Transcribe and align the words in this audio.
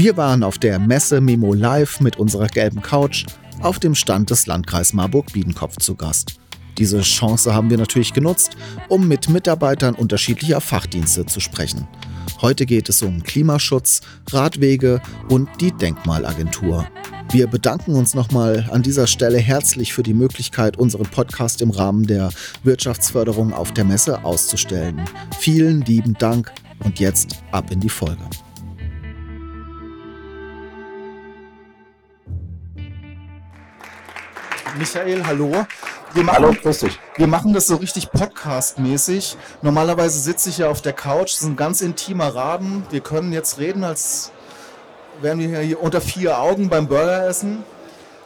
Wir 0.00 0.16
waren 0.16 0.44
auf 0.44 0.56
der 0.56 0.78
Messe 0.78 1.20
Memo 1.20 1.52
Live 1.52 2.00
mit 2.00 2.18
unserer 2.18 2.46
gelben 2.46 2.80
Couch 2.80 3.26
auf 3.60 3.78
dem 3.78 3.94
Stand 3.94 4.30
des 4.30 4.46
Landkreis 4.46 4.94
Marburg-Biedenkopf 4.94 5.76
zu 5.76 5.94
Gast. 5.94 6.40
Diese 6.78 7.02
Chance 7.02 7.52
haben 7.52 7.68
wir 7.68 7.76
natürlich 7.76 8.14
genutzt, 8.14 8.56
um 8.88 9.06
mit 9.06 9.28
Mitarbeitern 9.28 9.94
unterschiedlicher 9.94 10.62
Fachdienste 10.62 11.26
zu 11.26 11.38
sprechen. 11.38 11.86
Heute 12.40 12.64
geht 12.64 12.88
es 12.88 13.02
um 13.02 13.22
Klimaschutz, 13.22 14.00
Radwege 14.30 15.02
und 15.28 15.50
die 15.60 15.70
Denkmalagentur. 15.70 16.86
Wir 17.30 17.46
bedanken 17.46 17.94
uns 17.94 18.14
nochmal 18.14 18.70
an 18.70 18.80
dieser 18.80 19.06
Stelle 19.06 19.36
herzlich 19.36 19.92
für 19.92 20.02
die 20.02 20.14
Möglichkeit, 20.14 20.78
unseren 20.78 21.08
Podcast 21.10 21.60
im 21.60 21.68
Rahmen 21.68 22.06
der 22.06 22.30
Wirtschaftsförderung 22.62 23.52
auf 23.52 23.74
der 23.74 23.84
Messe 23.84 24.24
auszustellen. 24.24 24.98
Vielen 25.38 25.82
lieben 25.82 26.14
Dank 26.14 26.50
und 26.84 27.00
jetzt 27.00 27.36
ab 27.52 27.70
in 27.70 27.80
die 27.80 27.90
Folge. 27.90 28.24
Michael, 34.78 35.24
hallo. 35.26 35.66
Wir 36.12 36.22
machen, 36.22 36.44
hallo, 36.44 36.54
grüß 36.60 36.80
dich. 36.80 36.98
Wir 37.16 37.26
machen 37.26 37.52
das 37.52 37.66
so 37.66 37.76
richtig 37.76 38.10
Podcast-mäßig. 38.10 39.36
Normalerweise 39.62 40.20
sitze 40.20 40.48
ich 40.50 40.58
ja 40.58 40.68
auf 40.68 40.82
der 40.82 40.92
Couch, 40.92 41.32
das 41.32 41.42
ist 41.42 41.46
ein 41.46 41.56
ganz 41.56 41.80
intimer 41.80 42.34
Rahmen. 42.34 42.86
Wir 42.90 43.00
können 43.00 43.32
jetzt 43.32 43.58
reden, 43.58 43.84
als 43.84 44.32
wären 45.20 45.38
wir 45.38 45.60
hier 45.60 45.82
unter 45.82 46.00
vier 46.00 46.38
Augen 46.38 46.68
beim 46.68 46.86
Burger 46.86 47.26
essen. 47.26 47.64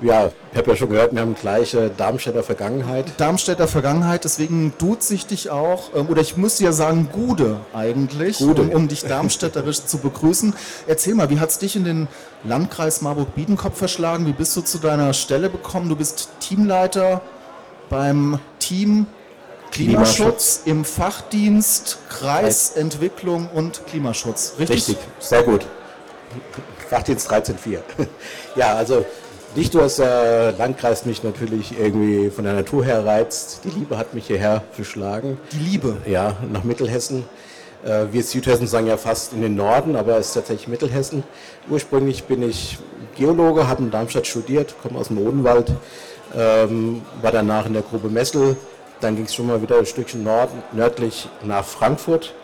Ja, 0.01 0.31
ich 0.51 0.59
habe 0.59 0.71
ja 0.71 0.77
schon 0.77 0.91
gehört, 0.91 1.15
wir 1.15 1.21
haben 1.21 1.35
gleiche 1.35 1.89
Darmstädter 1.89 2.43
Vergangenheit. 2.43 3.07
Darmstädter 3.17 3.69
Vergangenheit, 3.69 4.25
deswegen 4.25 4.73
duze 4.79 5.15
ich 5.15 5.27
dich 5.27 5.51
auch, 5.51 5.95
ähm, 5.95 6.09
oder 6.09 6.21
ich 6.21 6.37
müsste 6.37 6.65
ja 6.65 6.73
sagen 6.73 7.09
Gude 7.13 7.61
eigentlich, 7.73 8.39
Gude. 8.39 8.63
Um, 8.63 8.71
um 8.71 8.89
dich 8.89 9.03
darmstädterisch 9.05 9.85
zu 9.85 9.99
begrüßen. 9.99 10.55
Erzähl 10.89 11.15
mal, 11.15 11.31
wie 11.31 11.39
hat 11.39 11.51
es 11.51 11.59
dich 11.59 11.77
in 11.77 11.85
den 11.85 12.09
Landkreis 12.43 13.03
Marburg-Biedenkopf 13.03 13.79
verschlagen? 13.79 14.27
Wie 14.27 14.33
bist 14.33 14.57
du 14.57 14.63
zu 14.63 14.79
deiner 14.79 15.13
Stelle 15.13 15.49
gekommen? 15.49 15.89
Du 15.89 15.97
bist 15.97 16.29
Teamleiter 16.41 17.21
beim 17.89 18.41
Team 18.59 19.07
Klimaschutz, 19.71 20.17
Klimaschutz. 20.17 20.63
im 20.67 20.85
Fachdienst 20.85 21.99
Kreisentwicklung 22.09 23.49
und 23.49 23.87
Klimaschutz. 23.87 24.55
Richtig? 24.59 24.77
Richtig, 24.77 24.99
sehr 25.21 25.43
gut. 25.43 25.67
Fachdienst 26.89 27.31
13.4. 27.31 27.81
ja, 28.57 28.75
also 28.75 29.05
nicht 29.57 29.75
nur, 29.75 29.85
dass 29.85 29.97
der 29.97 30.53
Landkreis 30.53 31.07
mich 31.07 31.23
natürlich 31.23 31.79
irgendwie 31.79 32.31
von 32.31 32.45
der 32.45 32.55
Natur 32.55 32.85
her 32.85 33.05
reizt. 33.05 33.61
Die 33.65 33.71
Liebe 33.71 33.97
hat 33.97 34.15
mich 34.15 34.27
hierher 34.27 34.63
verschlagen. 34.73 35.39
Die 35.53 35.59
Liebe? 35.59 35.97
Ja, 36.07 36.37
nach 36.53 36.65
Mittelhessen. 36.65 37.25
Äh, 37.85 38.07
wir 38.11 38.23
Südhessen 38.23 38.67
sagen 38.67 38.87
ja 38.87 38.97
fast 38.97 39.33
in 39.33 39.43
den 39.43 39.55
Norden, 39.55 39.97
aber 39.97 40.19
es 40.19 40.29
ist 40.29 40.35
tatsächlich 40.35 40.69
Mittelhessen. 40.69 41.23
Ursprünglich 41.69 42.25
bin 42.25 42.43
ich 42.43 42.79
Geologe, 43.17 43.69
habe 43.69 43.83
in 43.83 43.91
Darmstadt 43.91 44.27
studiert, 44.27 44.75
komme 44.83 44.99
aus 44.99 45.09
dem 45.09 45.19
Odenwald, 45.19 45.71
ähm, 46.37 47.03
war 47.23 47.31
danach 47.31 47.67
in 47.67 47.75
der 47.75 47.83
Gruppe 47.83 48.09
Messel. 48.09 48.57
Dann 49.01 49.17
ging 49.17 49.27
es 49.27 49.35
schon 49.35 49.47
mal 49.47 49.63
wieder 49.63 49.79
ein 49.79 49.87
Stückchen 49.87 50.25
nord 50.25 50.51
nördlich 50.73 51.29
nach 51.43 51.65
Frankfurt 51.65 52.35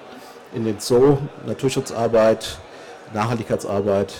in 0.55 0.65
den 0.65 0.79
Zoo, 0.79 1.19
Naturschutzarbeit, 1.47 2.59
Nachhaltigkeitsarbeit 3.15 4.13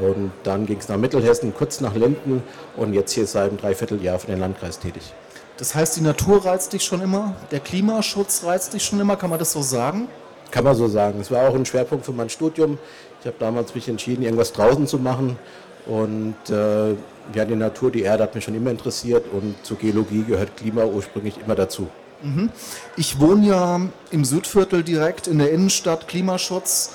und 0.00 0.32
dann 0.42 0.66
ging 0.66 0.78
es 0.78 0.88
nach 0.88 0.96
Mittelhessen, 0.96 1.54
kurz 1.54 1.80
nach 1.80 1.94
Linden 1.94 2.42
und 2.76 2.94
jetzt 2.94 3.12
hier 3.12 3.26
seit 3.26 3.50
einem 3.50 3.58
Dreivierteljahr 3.58 4.18
für 4.18 4.28
den 4.28 4.40
Landkreis 4.40 4.78
tätig. 4.78 5.12
Das 5.58 5.74
heißt, 5.74 5.96
die 5.96 6.00
Natur 6.00 6.44
reizt 6.44 6.72
dich 6.72 6.82
schon 6.82 7.02
immer, 7.02 7.34
der 7.50 7.60
Klimaschutz 7.60 8.44
reizt 8.44 8.72
dich 8.72 8.84
schon 8.84 9.00
immer, 9.00 9.16
kann 9.16 9.30
man 9.30 9.38
das 9.38 9.52
so 9.52 9.62
sagen? 9.62 10.08
Kann 10.50 10.64
man 10.64 10.74
so 10.74 10.86
sagen. 10.86 11.20
Es 11.20 11.30
war 11.30 11.48
auch 11.48 11.54
ein 11.54 11.64
Schwerpunkt 11.64 12.04
für 12.04 12.12
mein 12.12 12.28
Studium. 12.28 12.78
Ich 13.20 13.26
habe 13.26 13.36
damals 13.38 13.74
mich 13.74 13.88
entschieden, 13.88 14.22
irgendwas 14.22 14.52
draußen 14.52 14.86
zu 14.86 14.98
machen. 14.98 15.38
Und 15.86 16.36
äh, 16.50 16.90
ja, 17.34 17.44
die 17.46 17.56
Natur, 17.56 17.90
die 17.90 18.02
Erde 18.02 18.24
hat 18.24 18.34
mich 18.34 18.44
schon 18.44 18.54
immer 18.54 18.70
interessiert 18.70 19.24
und 19.32 19.54
zur 19.62 19.78
Geologie 19.78 20.24
gehört 20.24 20.56
Klima 20.56 20.84
ursprünglich 20.84 21.38
immer 21.44 21.54
dazu. 21.54 21.88
Mhm. 22.22 22.50
Ich 22.96 23.18
wohne 23.18 23.46
ja 23.46 23.80
im 24.10 24.24
Südviertel 24.24 24.82
direkt 24.82 25.26
in 25.26 25.38
der 25.38 25.50
Innenstadt, 25.50 26.06
Klimaschutz. 26.06 26.90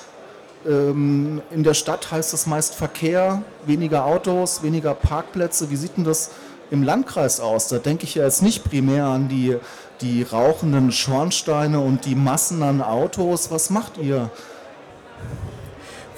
Ähm, 0.68 1.40
in 1.50 1.62
der 1.62 1.74
Stadt 1.74 2.10
heißt 2.10 2.34
es 2.34 2.46
meist 2.46 2.74
Verkehr, 2.74 3.42
weniger 3.64 4.04
Autos, 4.04 4.62
weniger 4.62 4.94
Parkplätze. 4.94 5.70
Wie 5.70 5.76
sieht 5.76 5.96
denn 5.96 6.04
das 6.04 6.30
im 6.70 6.82
Landkreis 6.82 7.40
aus? 7.40 7.68
Da 7.68 7.78
denke 7.78 8.04
ich 8.04 8.16
ja 8.16 8.24
jetzt 8.24 8.42
nicht 8.42 8.64
primär 8.64 9.06
an 9.06 9.28
die, 9.28 9.56
die 10.02 10.22
rauchenden 10.22 10.92
Schornsteine 10.92 11.80
und 11.80 12.04
die 12.04 12.14
Massen 12.14 12.62
an 12.62 12.82
Autos. 12.82 13.50
Was 13.50 13.70
macht 13.70 13.96
ihr? 13.96 14.30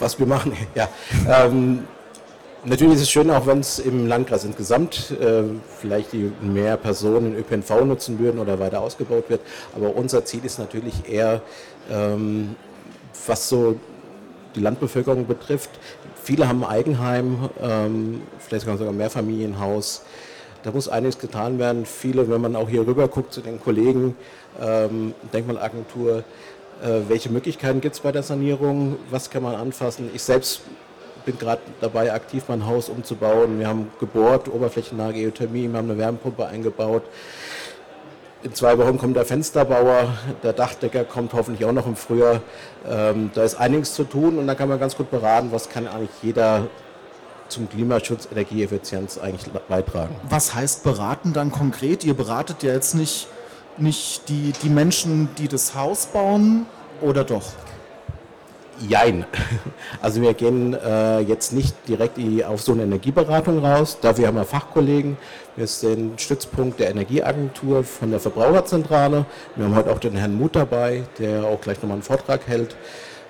Was 0.00 0.18
wir 0.18 0.26
machen, 0.26 0.52
ja. 0.74 0.88
Ähm, 1.28 1.84
natürlich 2.64 2.96
ist 2.96 3.02
es 3.02 3.10
schön, 3.10 3.30
auch 3.30 3.46
wenn 3.46 3.60
es 3.60 3.78
im 3.78 4.08
Landkreis 4.08 4.44
insgesamt 4.44 5.12
äh, 5.12 5.44
vielleicht 5.78 6.10
mehr 6.42 6.76
Personen 6.76 7.36
ÖPNV 7.36 7.84
nutzen 7.84 8.18
würden 8.18 8.40
oder 8.40 8.58
weiter 8.58 8.80
ausgebaut 8.80 9.26
wird. 9.28 9.42
Aber 9.76 9.94
unser 9.94 10.24
Ziel 10.24 10.44
ist 10.44 10.58
natürlich 10.58 11.08
eher, 11.08 11.40
ähm, 11.88 12.56
was 13.26 13.48
so 13.48 13.76
die 14.54 14.60
Landbevölkerung 14.60 15.26
betrifft. 15.26 15.70
Viele 16.22 16.48
haben 16.48 16.64
Eigenheim, 16.64 17.50
ähm, 17.62 18.22
vielleicht 18.38 18.66
sogar 18.66 18.80
ein 18.80 18.96
Mehrfamilienhaus. 18.96 20.02
Da 20.62 20.72
muss 20.72 20.88
einiges 20.88 21.18
getan 21.18 21.58
werden. 21.58 21.86
Viele, 21.86 22.28
wenn 22.28 22.40
man 22.40 22.56
auch 22.56 22.68
hier 22.68 22.86
rüber 22.86 23.08
guckt 23.08 23.32
zu 23.32 23.40
den 23.40 23.60
Kollegen, 23.60 24.16
ähm, 24.60 25.14
Denkmalagentur, 25.32 26.24
äh, 26.82 27.00
welche 27.08 27.30
Möglichkeiten 27.30 27.80
gibt 27.80 27.94
es 27.94 28.00
bei 28.00 28.12
der 28.12 28.22
Sanierung? 28.22 28.96
Was 29.10 29.30
kann 29.30 29.42
man 29.42 29.54
anfassen? 29.54 30.10
Ich 30.14 30.22
selbst 30.22 30.62
bin 31.24 31.38
gerade 31.38 31.62
dabei, 31.80 32.12
aktiv 32.12 32.44
mein 32.48 32.66
Haus 32.66 32.88
umzubauen. 32.88 33.58
Wir 33.58 33.68
haben 33.68 33.88
gebohrt, 33.98 34.48
oberflächennahe 34.48 35.12
Geothermie, 35.12 35.68
wir 35.68 35.78
haben 35.78 35.90
eine 35.90 35.98
Wärmepumpe 35.98 36.46
eingebaut. 36.46 37.02
In 38.42 38.54
zwei 38.54 38.78
Wochen 38.78 38.96
kommt 38.96 39.16
der 39.16 39.26
Fensterbauer, 39.26 40.14
der 40.42 40.54
Dachdecker 40.54 41.04
kommt 41.04 41.34
hoffentlich 41.34 41.66
auch 41.66 41.72
noch 41.72 41.86
im 41.86 41.94
Frühjahr. 41.94 42.40
Ähm, 42.88 43.30
da 43.34 43.44
ist 43.44 43.56
einiges 43.56 43.92
zu 43.92 44.04
tun 44.04 44.38
und 44.38 44.46
da 44.46 44.54
kann 44.54 44.68
man 44.68 44.80
ganz 44.80 44.96
gut 44.96 45.10
beraten, 45.10 45.52
was 45.52 45.68
kann 45.68 45.86
eigentlich 45.86 46.10
jeder 46.22 46.66
zum 47.48 47.68
Klimaschutz, 47.68 48.28
Energieeffizienz 48.32 49.18
eigentlich 49.18 49.52
beitragen. 49.68 50.16
Was 50.30 50.54
heißt 50.54 50.84
beraten 50.84 51.34
dann 51.34 51.52
konkret? 51.52 52.02
Ihr 52.04 52.14
beratet 52.14 52.62
ja 52.62 52.72
jetzt 52.72 52.94
nicht, 52.94 53.28
nicht 53.76 54.28
die, 54.30 54.52
die 54.62 54.70
Menschen, 54.70 55.28
die 55.36 55.48
das 55.48 55.74
Haus 55.74 56.06
bauen 56.06 56.64
oder 57.02 57.24
doch? 57.24 57.44
Jein. 58.88 59.24
Also 60.02 60.22
wir 60.22 60.32
gehen 60.32 60.72
äh, 60.72 61.20
jetzt 61.20 61.52
nicht 61.52 61.74
direkt 61.86 62.18
auf 62.46 62.62
so 62.62 62.72
eine 62.72 62.84
Energieberatung 62.84 63.58
raus. 63.58 63.98
Dafür 64.00 64.28
haben 64.28 64.36
wir 64.36 64.44
Fachkollegen. 64.44 65.18
Wir 65.56 65.66
sind 65.66 66.18
Stützpunkt 66.20 66.80
der 66.80 66.90
Energieagentur 66.90 67.84
von 67.84 68.10
der 68.10 68.20
Verbraucherzentrale. 68.20 69.26
Wir 69.56 69.64
haben 69.66 69.74
heute 69.74 69.90
auch 69.90 69.98
den 69.98 70.16
Herrn 70.16 70.34
Mut 70.34 70.56
dabei, 70.56 71.02
der 71.18 71.44
auch 71.44 71.60
gleich 71.60 71.76
nochmal 71.78 71.96
einen 71.96 72.02
Vortrag 72.02 72.46
hält 72.46 72.76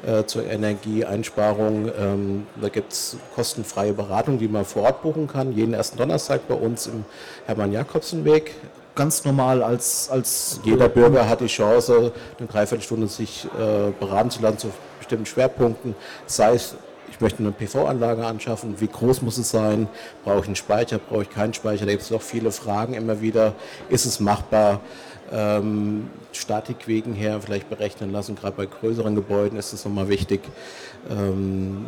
äh, 0.06 0.25
zur 0.25 0.44
Energieeinsparung. 0.44 1.91
Ähm, 1.99 2.47
da 2.61 2.69
gibt 2.69 2.93
es 2.93 3.17
kostenfreie 3.34 3.94
Beratung, 3.94 4.38
die 4.38 4.49
man 4.49 4.64
vor 4.64 4.82
Ort 4.82 5.02
buchen 5.02 5.26
kann. 5.26 5.52
Jeden 5.52 5.75
ersten 5.75 5.97
Donnerstag 5.97 6.47
bei 6.47 6.55
uns 6.55 6.87
im 6.87 7.05
Hermann-Jakobsen-Weg 7.47 8.55
ganz 8.94 9.25
normal 9.25 9.62
als, 9.62 10.08
als 10.10 10.60
jeder 10.64 10.88
Bürger 10.88 11.28
hat 11.28 11.40
die 11.40 11.46
Chance, 11.46 12.12
eine 12.38 12.48
Dreiviertelstunde 12.48 13.06
sich 13.06 13.46
äh, 13.58 13.90
beraten 13.98 14.31
zu 14.31 14.42
lassen 14.42 14.58
zu 14.58 14.72
bestimmten 14.98 15.26
Schwerpunkten, 15.26 15.94
sei 16.26 16.54
es 16.54 16.76
ich 17.10 17.20
möchte 17.20 17.40
eine 17.40 17.52
PV-Anlage 17.52 18.25
anschaffen, 18.25 18.81
wie 18.81 18.87
groß 18.87 19.22
muss 19.22 19.37
es 19.37 19.50
sein, 19.50 19.88
brauche 20.25 20.40
ich 20.40 20.46
einen 20.46 20.56
Speicher, 20.56 20.98
brauche 20.98 21.22
ich 21.22 21.31
keinen 21.31 21.52
Speicher, 21.52 21.84
da 21.84 21.90
gibt 21.90 22.02
es 22.02 22.10
noch 22.10 22.22
viele 22.22 22.52
Fragen 22.52 22.94
immer 22.94 23.20
wieder, 23.20 23.54
ist 23.88 24.06
es 24.06 24.20
machbar, 24.20 24.81
ähm, 25.32 26.08
Statik 26.32 26.87
wegen 26.87 27.12
her 27.12 27.40
vielleicht 27.40 27.69
berechnen 27.69 28.12
lassen, 28.12 28.37
gerade 28.37 28.56
bei 28.56 28.66
größeren 28.66 29.14
Gebäuden 29.14 29.58
ist 29.58 29.72
es 29.72 29.84
nochmal 29.84 30.08
wichtig, 30.08 30.40
ähm, 31.10 31.87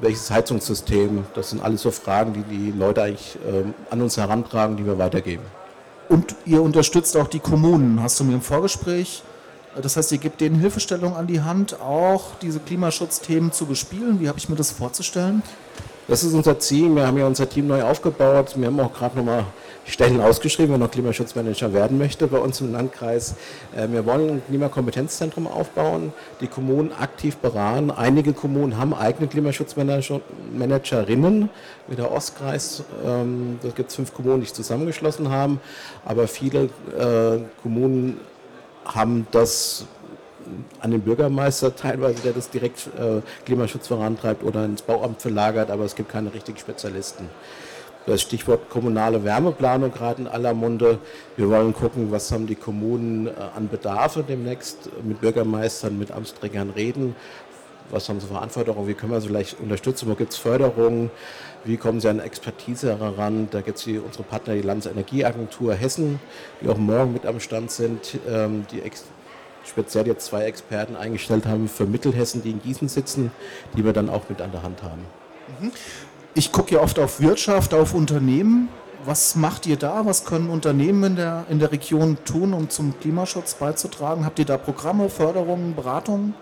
welches 0.00 0.30
Heizungssystem, 0.30 1.24
das 1.34 1.50
sind 1.50 1.62
alles 1.62 1.82
so 1.82 1.90
Fragen, 1.90 2.32
die 2.32 2.42
die 2.42 2.70
Leute 2.70 3.02
eigentlich 3.02 3.38
ähm, 3.46 3.74
an 3.90 4.00
uns 4.00 4.16
herantragen, 4.16 4.76
die 4.76 4.86
wir 4.86 4.98
weitergeben. 4.98 5.42
Und 6.10 6.36
ihr 6.44 6.60
unterstützt 6.60 7.16
auch 7.16 7.28
die 7.28 7.38
Kommunen, 7.38 8.02
hast 8.02 8.20
du 8.20 8.24
mir 8.24 8.34
im 8.34 8.42
Vorgespräch 8.42 9.22
das 9.76 9.96
heißt, 9.96 10.10
ihr 10.12 10.18
gebt 10.18 10.40
denen 10.40 10.58
Hilfestellung 10.58 11.14
an 11.16 11.26
die 11.26 11.42
Hand, 11.42 11.80
auch 11.80 12.34
diese 12.42 12.58
Klimaschutzthemen 12.58 13.52
zu 13.52 13.66
bespielen. 13.66 14.20
Wie 14.20 14.28
habe 14.28 14.38
ich 14.38 14.48
mir 14.48 14.56
das 14.56 14.72
vorzustellen? 14.72 15.42
Das 16.08 16.24
ist 16.24 16.34
unser 16.34 16.58
Ziel. 16.58 16.94
Wir 16.94 17.06
haben 17.06 17.16
ja 17.16 17.26
unser 17.26 17.48
Team 17.48 17.68
neu 17.68 17.82
aufgebaut. 17.82 18.54
Wir 18.56 18.66
haben 18.66 18.80
auch 18.80 18.92
gerade 18.92 19.16
nochmal 19.16 19.44
Stellen 19.86 20.20
ausgeschrieben, 20.20 20.72
wer 20.72 20.78
noch 20.78 20.90
Klimaschutzmanager 20.90 21.72
werden 21.72 21.98
möchte 21.98 22.26
bei 22.26 22.38
uns 22.38 22.60
im 22.60 22.72
Landkreis. 22.72 23.34
Äh, 23.74 23.88
wir 23.90 24.04
wollen 24.06 24.30
ein 24.30 24.42
Klimakompetenzzentrum 24.46 25.46
aufbauen, 25.46 26.12
die 26.40 26.46
Kommunen 26.46 26.92
aktiv 26.92 27.36
beraten. 27.38 27.90
Einige 27.90 28.32
Kommunen 28.32 28.78
haben 28.78 28.94
eigene 28.94 29.28
Klimaschutzmanagerinnen, 29.28 31.50
wie 31.88 31.96
der 31.96 32.12
Ostkreis. 32.12 32.84
Ähm, 33.04 33.58
da 33.62 33.70
gibt 33.70 33.90
es 33.90 33.96
fünf 33.96 34.14
Kommunen, 34.14 34.40
die 34.40 34.46
sich 34.46 34.54
zusammengeschlossen 34.54 35.30
haben. 35.30 35.60
Aber 36.04 36.28
viele 36.28 36.68
äh, 36.98 37.40
Kommunen 37.62 38.20
haben 38.84 39.26
das 39.30 39.86
an 40.80 40.90
den 40.90 41.00
Bürgermeister 41.00 41.74
teilweise, 41.74 42.22
der 42.22 42.32
das 42.32 42.50
direkt 42.50 42.88
äh, 42.98 43.20
Klimaschutz 43.44 43.88
vorantreibt 43.88 44.42
oder 44.42 44.64
ins 44.64 44.82
Bauamt 44.82 45.22
verlagert, 45.22 45.70
aber 45.70 45.84
es 45.84 45.94
gibt 45.94 46.10
keine 46.10 46.32
richtigen 46.32 46.58
Spezialisten. 46.58 47.28
Das 48.10 48.22
Stichwort 48.22 48.68
kommunale 48.68 49.22
Wärmeplanung 49.22 49.92
gerade 49.92 50.22
in 50.22 50.26
aller 50.26 50.52
Munde. 50.52 50.98
Wir 51.36 51.48
wollen 51.48 51.72
gucken, 51.72 52.10
was 52.10 52.32
haben 52.32 52.48
die 52.48 52.56
Kommunen 52.56 53.28
äh, 53.28 53.30
an 53.54 53.68
Bedarfe 53.68 54.24
demnächst 54.24 54.90
mit 55.04 55.20
Bürgermeistern, 55.20 55.96
mit 55.96 56.10
Amtsträgern 56.10 56.70
reden. 56.70 57.14
Was 57.92 58.08
haben 58.08 58.18
sie 58.18 58.26
für 58.26 58.40
Anforderungen? 58.40 58.88
Wie 58.88 58.94
können 58.94 59.12
wir 59.12 59.20
sie 59.20 59.28
vielleicht 59.28 59.60
unterstützen? 59.60 60.08
Wo 60.08 60.16
gibt 60.16 60.32
es 60.32 60.40
Förderungen? 60.40 61.12
Wie 61.64 61.76
kommen 61.76 62.00
sie 62.00 62.08
an 62.08 62.18
Expertise 62.18 62.98
heran? 62.98 63.46
Da 63.52 63.60
gibt 63.60 63.78
es 63.78 63.86
unsere 63.86 64.24
Partner, 64.24 64.54
die 64.54 64.62
Landesenergieagentur 64.62 65.74
Hessen, 65.74 66.18
die 66.60 66.68
auch 66.68 66.78
morgen 66.78 67.12
mit 67.12 67.26
am 67.26 67.38
Stand 67.38 67.70
sind, 67.70 68.18
ähm, 68.28 68.66
die 68.72 68.82
speziell 69.64 70.08
jetzt 70.08 70.26
zwei 70.26 70.46
Experten 70.46 70.96
eingestellt 70.96 71.46
haben 71.46 71.68
für 71.68 71.86
Mittelhessen, 71.86 72.42
die 72.42 72.50
in 72.50 72.60
Gießen 72.60 72.88
sitzen, 72.88 73.30
die 73.76 73.84
wir 73.84 73.92
dann 73.92 74.10
auch 74.10 74.28
mit 74.28 74.40
an 74.40 74.50
der 74.50 74.64
Hand 74.64 74.82
haben. 74.82 75.04
Mhm. 75.60 75.72
Ich 76.34 76.52
gucke 76.52 76.76
ja 76.76 76.80
oft 76.80 77.00
auf 77.00 77.20
Wirtschaft, 77.20 77.74
auf 77.74 77.92
Unternehmen. 77.92 78.68
Was 79.04 79.34
macht 79.34 79.66
ihr 79.66 79.76
da? 79.76 80.06
Was 80.06 80.24
können 80.24 80.48
Unternehmen 80.48 81.02
in 81.02 81.16
der, 81.16 81.44
in 81.48 81.58
der 81.58 81.72
Region 81.72 82.18
tun, 82.24 82.54
um 82.54 82.70
zum 82.70 82.94
Klimaschutz 83.00 83.54
beizutragen? 83.54 84.24
Habt 84.24 84.38
ihr 84.38 84.44
da 84.44 84.56
Programme, 84.56 85.08
Förderungen, 85.08 85.74
Beratungen? 85.74 86.34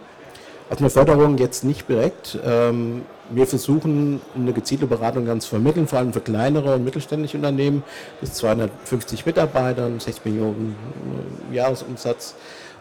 Also 0.69 0.85
eine 0.85 0.90
Förderung 0.90 1.38
jetzt 1.38 1.64
nicht 1.64 1.88
direkt. 1.88 2.38
Ähm, 2.44 3.06
wir 3.31 3.46
versuchen 3.46 4.20
eine 4.35 4.52
gezielte 4.52 4.87
Beratung 4.87 5.25
ganz 5.25 5.44
zu 5.44 5.50
vermitteln, 5.50 5.87
vor 5.87 6.00
allem 6.00 6.12
für 6.12 6.20
kleinere 6.20 6.75
und 6.75 6.84
mittelständische 6.84 7.38
Unternehmen 7.38 7.82
bis 8.20 8.34
250 8.34 9.25
Mitarbeitern, 9.25 10.00
6 10.00 10.26
Millionen 10.26 10.76
äh, 11.50 11.56
Jahresumsatz. 11.56 12.34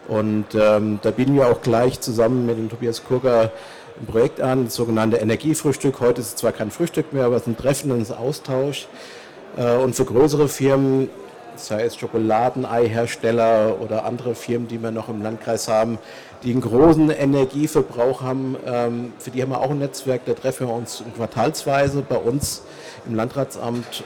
Und 0.08 0.46
ähm, 0.54 0.98
da 1.02 1.10
bieten 1.10 1.34
wir 1.36 1.48
auch 1.48 1.62
gleich 1.62 2.00
zusammen 2.00 2.44
mit 2.44 2.58
dem 2.58 2.68
Tobias 2.68 3.04
Kurger 3.04 3.50
ein 4.00 4.06
Projekt 4.06 4.40
an, 4.40 4.66
das 4.66 4.74
sogenannte 4.74 5.16
Energiefrühstück. 5.16 6.00
Heute 6.00 6.20
ist 6.20 6.28
es 6.28 6.36
zwar 6.36 6.52
kein 6.52 6.70
Frühstück 6.70 7.12
mehr, 7.12 7.24
aber 7.24 7.36
es 7.36 7.42
ist 7.42 7.48
ein 7.48 7.56
Treffen 7.56 7.90
und 7.90 8.08
ein 8.08 8.16
Austausch. 8.16 8.86
Äh, 9.56 9.76
und 9.76 9.94
für 9.94 10.04
größere 10.04 10.48
Firmen, 10.48 11.10
sei 11.56 11.82
es 11.82 11.96
Schokoladeneihersteller 11.96 13.80
oder 13.80 14.04
andere 14.04 14.34
Firmen, 14.34 14.68
die 14.68 14.80
wir 14.80 14.92
noch 14.92 15.08
im 15.08 15.22
Landkreis 15.22 15.66
haben, 15.66 15.98
die 16.44 16.52
einen 16.52 16.60
großen 16.60 17.10
Energieverbrauch 17.10 18.22
haben, 18.22 18.56
ähm, 18.64 19.12
für 19.18 19.30
die 19.30 19.42
haben 19.42 19.50
wir 19.50 19.60
auch 19.60 19.70
ein 19.70 19.80
Netzwerk. 19.80 20.22
Da 20.26 20.34
treffen 20.34 20.68
wir 20.68 20.74
uns 20.74 21.02
quartalsweise 21.16 22.02
bei 22.02 22.16
uns 22.16 22.62
im 23.06 23.16
Landratsamt 23.16 24.04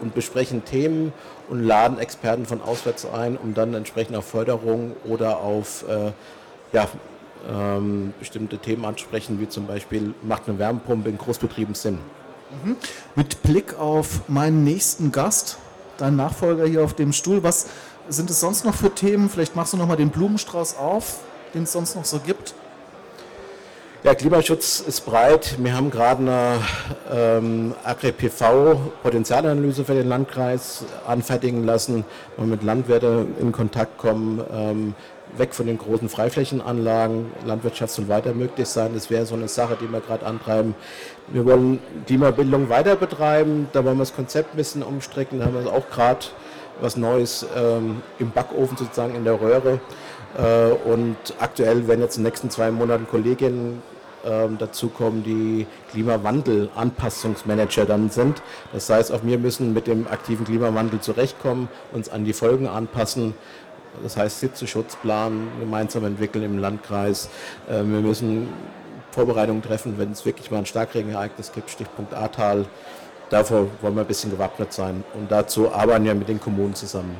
und 0.00 0.14
besprechen 0.14 0.64
Themen 0.64 1.12
und 1.48 1.62
laden 1.62 1.98
Experten 1.98 2.46
von 2.46 2.60
auswärts 2.60 3.06
ein, 3.06 3.36
um 3.36 3.54
dann 3.54 3.74
entsprechend 3.74 4.16
auf 4.16 4.26
Förderung 4.26 4.96
oder 5.04 5.38
auf 5.38 5.84
äh, 5.88 6.12
ja, 6.72 6.88
ähm, 7.48 8.12
bestimmte 8.18 8.58
Themen 8.58 8.84
ansprechen, 8.84 9.40
wie 9.40 9.48
zum 9.48 9.66
Beispiel, 9.66 10.14
macht 10.22 10.48
eine 10.48 10.58
Wärmepumpe 10.58 11.08
in 11.08 11.18
Großbetrieben 11.18 11.74
Sinn? 11.74 11.98
Mhm. 12.64 12.76
Mit 13.14 13.42
Blick 13.42 13.78
auf 13.78 14.28
meinen 14.28 14.64
nächsten 14.64 15.12
Gast, 15.12 15.58
deinen 15.98 16.16
Nachfolger 16.16 16.66
hier 16.66 16.82
auf 16.82 16.94
dem 16.94 17.12
Stuhl, 17.12 17.42
was 17.42 17.68
sind 18.08 18.30
es 18.30 18.40
sonst 18.40 18.64
noch 18.64 18.74
für 18.74 18.94
Themen? 18.94 19.28
Vielleicht 19.28 19.54
machst 19.54 19.72
du 19.72 19.76
noch 19.76 19.86
mal 19.86 19.96
den 19.96 20.10
Blumenstrauß 20.10 20.76
auf, 20.76 21.20
den 21.54 21.64
es 21.64 21.72
sonst 21.72 21.94
noch 21.94 22.04
so 22.04 22.20
gibt. 22.20 22.54
Ja, 24.04 24.14
Klimaschutz 24.14 24.78
ist 24.78 25.00
breit. 25.00 25.56
Wir 25.58 25.76
haben 25.76 25.90
gerade 25.90 26.22
eine 26.22 26.60
ähm, 27.10 27.74
Agri-PV-Potenzialanalyse 27.82 29.84
für 29.84 29.94
den 29.94 30.08
Landkreis 30.08 30.84
anfertigen 31.04 31.64
lassen, 31.64 32.04
wo 32.36 32.44
wir 32.44 32.48
mit 32.48 32.62
Landwirten 32.62 33.36
in 33.40 33.50
Kontakt 33.50 33.98
kommen, 33.98 34.40
ähm, 34.52 34.94
weg 35.36 35.54
von 35.54 35.66
den 35.66 35.78
großen 35.78 36.08
Freiflächenanlagen. 36.08 37.32
Landwirtschaft 37.44 37.92
soll 37.92 38.08
weiter 38.08 38.34
möglich 38.34 38.68
sein. 38.68 38.92
Das 38.94 39.10
wäre 39.10 39.26
so 39.26 39.34
eine 39.34 39.48
Sache, 39.48 39.76
die 39.80 39.90
wir 39.90 40.00
gerade 40.00 40.26
antreiben. 40.26 40.74
Wir 41.28 41.44
wollen 41.44 41.80
Klimabildung 42.06 42.68
weiter 42.68 42.96
betreiben. 42.96 43.68
Da 43.72 43.84
wollen 43.84 43.96
wir 43.96 44.02
das 44.02 44.14
Konzept 44.14 44.54
ein 44.54 44.56
bisschen 44.56 44.82
umstrecken. 44.82 45.38
Da 45.38 45.46
haben 45.46 45.62
wir 45.62 45.72
auch 45.72 45.88
gerade 45.90 46.26
was 46.80 46.96
Neues 46.96 47.46
ähm, 47.56 48.02
im 48.18 48.30
Backofen 48.30 48.76
sozusagen 48.76 49.14
in 49.14 49.24
der 49.24 49.40
Röhre. 49.40 49.80
Äh, 50.36 50.90
und 50.90 51.16
aktuell 51.40 51.86
werden 51.88 52.00
jetzt 52.00 52.16
in 52.16 52.22
den 52.22 52.30
nächsten 52.30 52.50
zwei 52.50 52.70
Monaten 52.70 53.06
Kolleginnen 53.08 53.82
ähm, 54.24 54.58
dazukommen, 54.58 55.22
die 55.22 55.66
Klimawandel-Anpassungsmanager 55.92 57.86
dann 57.86 58.10
sind. 58.10 58.42
Das 58.72 58.90
heißt, 58.90 59.12
auch 59.12 59.20
wir 59.22 59.38
müssen 59.38 59.72
mit 59.72 59.86
dem 59.86 60.06
aktiven 60.08 60.44
Klimawandel 60.44 61.00
zurechtkommen, 61.00 61.68
uns 61.92 62.08
an 62.08 62.24
die 62.24 62.32
Folgen 62.32 62.66
anpassen. 62.66 63.34
Das 64.02 64.16
heißt, 64.16 64.40
Hitzeschutzplan 64.40 65.48
gemeinsam 65.60 66.04
entwickeln 66.04 66.44
im 66.44 66.58
Landkreis. 66.58 67.28
Äh, 67.68 67.78
wir 67.78 68.00
müssen 68.00 68.48
Vorbereitungen 69.10 69.62
treffen, 69.62 69.98
wenn 69.98 70.12
es 70.12 70.24
wirklich 70.24 70.50
mal 70.50 70.58
ein 70.58 70.66
Starkregenereignis 70.66 71.52
gibt, 71.52 71.70
Stichpunkt 71.70 72.14
Ahrtal. 72.14 72.66
Davor 73.30 73.66
wollen 73.82 73.94
wir 73.94 74.02
ein 74.02 74.06
bisschen 74.06 74.30
gewappnet 74.30 74.72
sein. 74.72 75.04
Und 75.14 75.30
dazu 75.30 75.72
arbeiten 75.72 76.04
wir 76.04 76.14
mit 76.14 76.28
den 76.28 76.40
Kommunen 76.40 76.74
zusammen. 76.74 77.16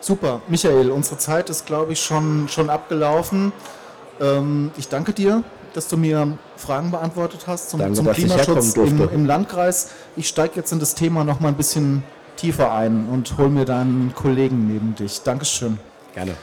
Super. 0.00 0.40
Michael, 0.48 0.90
unsere 0.90 1.18
Zeit 1.18 1.50
ist, 1.50 1.66
glaube 1.66 1.92
ich, 1.92 2.00
schon, 2.00 2.48
schon 2.48 2.70
abgelaufen. 2.70 3.52
Ähm, 4.20 4.70
ich 4.76 4.88
danke 4.88 5.12
dir, 5.12 5.42
dass 5.74 5.88
du 5.88 5.96
mir 5.96 6.38
Fragen 6.56 6.90
beantwortet 6.90 7.46
hast 7.46 7.70
zum, 7.70 7.80
danke, 7.80 7.94
zum 7.94 8.10
Klimaschutz 8.12 8.74
im, 8.76 9.08
im, 9.10 9.26
Landkreis. 9.26 9.90
Ich 10.16 10.28
steige 10.28 10.56
jetzt 10.56 10.72
in 10.72 10.80
das 10.80 10.94
Thema 10.94 11.24
noch 11.24 11.40
mal 11.40 11.48
ein 11.48 11.56
bisschen 11.56 12.02
tiefer 12.36 12.72
ein 12.72 13.08
und 13.08 13.36
hole 13.38 13.50
mir 13.50 13.64
deinen 13.64 14.14
Kollegen 14.14 14.66
neben 14.66 14.94
dich. 14.94 15.22
Dankeschön. 15.22 15.78
Gerne. 16.20 16.36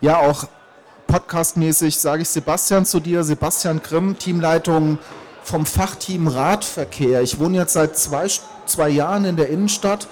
Ja, 0.00 0.18
auch 0.18 0.48
podcastmäßig 1.06 1.98
sage 1.98 2.22
ich 2.22 2.28
Sebastian 2.28 2.84
zu 2.84 2.98
dir, 2.98 3.22
Sebastian 3.22 3.80
Grimm, 3.80 4.18
Teamleitung 4.18 4.98
vom 5.44 5.66
Fachteam 5.66 6.26
Radverkehr. 6.26 7.22
Ich 7.22 7.38
wohne 7.38 7.58
jetzt 7.58 7.74
seit 7.74 7.96
zwei, 7.96 8.26
zwei 8.66 8.88
Jahren 8.88 9.24
in 9.24 9.36
der 9.36 9.50
Innenstadt. 9.50 10.08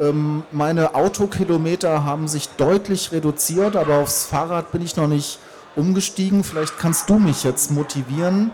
Ähm, 0.00 0.44
meine 0.50 0.94
Autokilometer 0.94 2.02
haben 2.02 2.28
sich 2.28 2.48
deutlich 2.56 3.12
reduziert, 3.12 3.76
aber 3.76 3.98
aufs 3.98 4.24
Fahrrad 4.24 4.72
bin 4.72 4.80
ich 4.80 4.96
noch 4.96 5.08
nicht 5.08 5.38
umgestiegen. 5.76 6.44
Vielleicht 6.44 6.78
kannst 6.78 7.10
du 7.10 7.18
mich 7.18 7.44
jetzt 7.44 7.70
motivieren, 7.70 8.52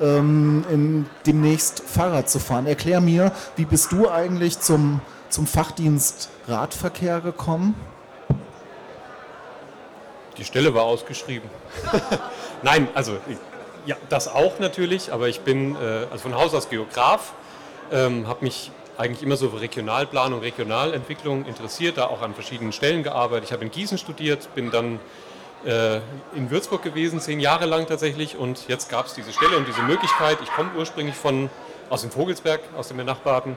ähm, 0.00 1.06
demnächst 1.26 1.80
Fahrrad 1.80 2.28
zu 2.28 2.38
fahren. 2.38 2.66
Erklär 2.66 3.00
mir, 3.00 3.32
wie 3.56 3.64
bist 3.64 3.92
du 3.92 4.08
eigentlich 4.08 4.60
zum, 4.60 5.00
zum 5.28 5.46
Fachdienst 5.46 6.30
Radverkehr 6.48 7.20
gekommen? 7.20 7.74
Die 10.36 10.44
Stelle 10.44 10.74
war 10.74 10.84
ausgeschrieben. 10.84 11.48
Nein, 12.62 12.88
also 12.94 13.18
ja, 13.86 13.96
das 14.08 14.28
auch 14.28 14.58
natürlich, 14.58 15.12
aber 15.12 15.28
ich 15.28 15.40
bin 15.40 15.76
äh, 15.76 16.06
also 16.10 16.18
von 16.18 16.34
Haus 16.34 16.54
aus 16.54 16.68
Geograf, 16.68 17.32
ähm, 17.92 18.26
habe 18.26 18.44
mich 18.44 18.72
eigentlich 18.96 19.22
immer 19.22 19.36
so 19.36 19.50
für 19.50 19.60
Regionalplanung, 19.60 20.40
Regionalentwicklung 20.40 21.44
interessiert, 21.46 21.98
da 21.98 22.06
auch 22.06 22.22
an 22.22 22.34
verschiedenen 22.34 22.72
Stellen 22.72 23.02
gearbeitet. 23.02 23.46
Ich 23.46 23.52
habe 23.52 23.64
in 23.64 23.70
Gießen 23.70 23.98
studiert, 23.98 24.54
bin 24.54 24.70
dann 24.70 25.00
äh, 25.66 26.00
in 26.34 26.50
Würzburg 26.50 26.82
gewesen, 26.82 27.20
zehn 27.20 27.40
Jahre 27.40 27.66
lang 27.66 27.86
tatsächlich 27.86 28.36
und 28.36 28.68
jetzt 28.68 28.88
gab 28.90 29.06
es 29.06 29.14
diese 29.14 29.32
Stelle 29.32 29.56
und 29.56 29.66
diese 29.66 29.82
Möglichkeit. 29.82 30.38
Ich 30.42 30.50
komme 30.50 30.70
ursprünglich 30.76 31.14
von, 31.14 31.50
aus 31.90 32.02
dem 32.02 32.10
Vogelsberg, 32.10 32.60
aus 32.76 32.88
dem 32.88 32.96
Benachbarten 32.98 33.56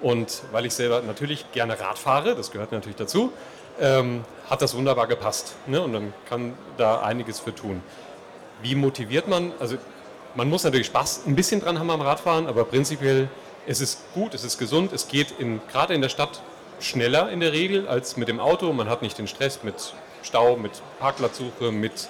und 0.00 0.42
weil 0.52 0.66
ich 0.66 0.74
selber 0.74 1.02
natürlich 1.02 1.50
gerne 1.52 1.78
Rad 1.78 1.98
fahre, 1.98 2.34
das 2.34 2.50
gehört 2.50 2.72
natürlich 2.72 2.96
dazu, 2.96 3.32
ähm, 3.80 4.24
hat 4.48 4.62
das 4.62 4.76
wunderbar 4.76 5.06
gepasst 5.06 5.54
ne? 5.66 5.80
und 5.80 5.92
dann 5.92 6.12
kann 6.28 6.54
da 6.76 7.00
einiges 7.02 7.40
für 7.40 7.54
tun. 7.54 7.82
Wie 8.62 8.74
motiviert 8.74 9.28
man? 9.28 9.52
Also 9.58 9.76
man 10.34 10.48
muss 10.48 10.64
natürlich 10.64 10.86
Spaß 10.86 11.22
ein 11.26 11.36
bisschen 11.36 11.60
dran 11.60 11.78
haben 11.78 11.90
am 11.90 12.00
Radfahren, 12.00 12.46
aber 12.46 12.64
prinzipiell 12.64 13.28
es 13.66 13.80
ist 13.80 14.00
gut, 14.14 14.34
es 14.34 14.44
ist 14.44 14.58
gesund, 14.58 14.92
es 14.92 15.08
geht 15.08 15.34
in, 15.38 15.60
gerade 15.70 15.94
in 15.94 16.02
der 16.02 16.08
Stadt 16.08 16.42
schneller 16.80 17.30
in 17.30 17.40
der 17.40 17.52
Regel 17.52 17.86
als 17.86 18.16
mit 18.16 18.28
dem 18.28 18.40
Auto. 18.40 18.72
Man 18.72 18.88
hat 18.88 19.02
nicht 19.02 19.18
den 19.18 19.28
Stress 19.28 19.60
mit 19.62 19.94
Stau, 20.22 20.56
mit 20.56 20.72
Parkplatzsuche, 20.98 21.72
mit 21.72 22.08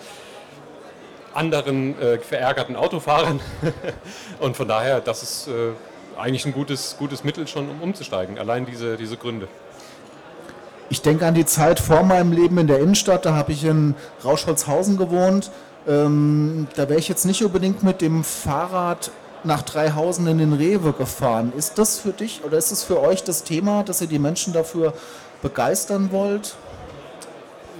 anderen 1.34 2.00
äh, 2.00 2.18
verärgerten 2.18 2.76
Autofahrern. 2.76 3.40
Und 4.40 4.56
von 4.56 4.68
daher, 4.68 5.00
das 5.00 5.22
ist 5.22 5.48
äh, 5.48 5.72
eigentlich 6.18 6.44
ein 6.46 6.52
gutes, 6.52 6.96
gutes 6.98 7.24
Mittel 7.24 7.46
schon, 7.46 7.68
um 7.68 7.80
umzusteigen. 7.80 8.38
Allein 8.38 8.66
diese, 8.66 8.96
diese 8.96 9.16
Gründe. 9.16 9.48
Ich 10.90 11.00
denke 11.00 11.26
an 11.26 11.34
die 11.34 11.46
Zeit 11.46 11.80
vor 11.80 12.02
meinem 12.02 12.32
Leben 12.32 12.58
in 12.58 12.66
der 12.66 12.80
Innenstadt, 12.80 13.24
da 13.24 13.34
habe 13.34 13.52
ich 13.52 13.64
in 13.64 13.94
Rauschholzhausen 14.24 14.98
gewohnt. 14.98 15.50
Ähm, 15.88 16.68
da 16.76 16.88
wäre 16.88 16.98
ich 16.98 17.08
jetzt 17.08 17.24
nicht 17.24 17.42
unbedingt 17.42 17.82
mit 17.82 18.02
dem 18.02 18.24
Fahrrad 18.24 19.10
nach 19.44 19.62
Dreihausen 19.62 20.26
in 20.26 20.38
den 20.38 20.52
Rewe 20.52 20.92
gefahren. 20.92 21.52
Ist 21.56 21.78
das 21.78 21.98
für 21.98 22.12
dich 22.12 22.44
oder 22.44 22.58
ist 22.58 22.70
es 22.70 22.84
für 22.84 23.00
euch 23.00 23.24
das 23.24 23.42
Thema, 23.42 23.82
dass 23.82 24.00
ihr 24.00 24.06
die 24.06 24.18
Menschen 24.18 24.52
dafür 24.52 24.92
begeistern 25.40 26.10
wollt? 26.12 26.56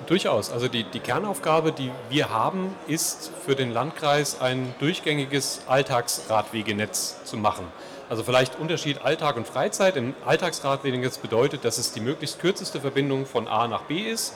Durchaus. 0.06 0.50
Also 0.50 0.68
die, 0.68 0.84
die 0.84 1.00
Kernaufgabe, 1.00 1.72
die 1.72 1.90
wir 2.10 2.30
haben, 2.30 2.74
ist 2.86 3.30
für 3.44 3.54
den 3.54 3.72
Landkreis 3.72 4.40
ein 4.40 4.74
durchgängiges 4.78 5.62
Alltagsradwegenetz 5.68 7.24
zu 7.24 7.36
machen. 7.36 7.66
Also 8.08 8.22
vielleicht 8.22 8.58
Unterschied 8.58 9.02
Alltag 9.02 9.36
und 9.36 9.46
Freizeit. 9.46 9.96
Im 9.96 10.14
Alltagsradwegenetz 10.26 11.18
bedeutet, 11.18 11.64
dass 11.64 11.78
es 11.78 11.92
die 11.92 12.00
möglichst 12.00 12.40
kürzeste 12.40 12.80
Verbindung 12.80 13.26
von 13.26 13.48
A 13.48 13.68
nach 13.68 13.82
B 13.82 14.00
ist, 14.00 14.34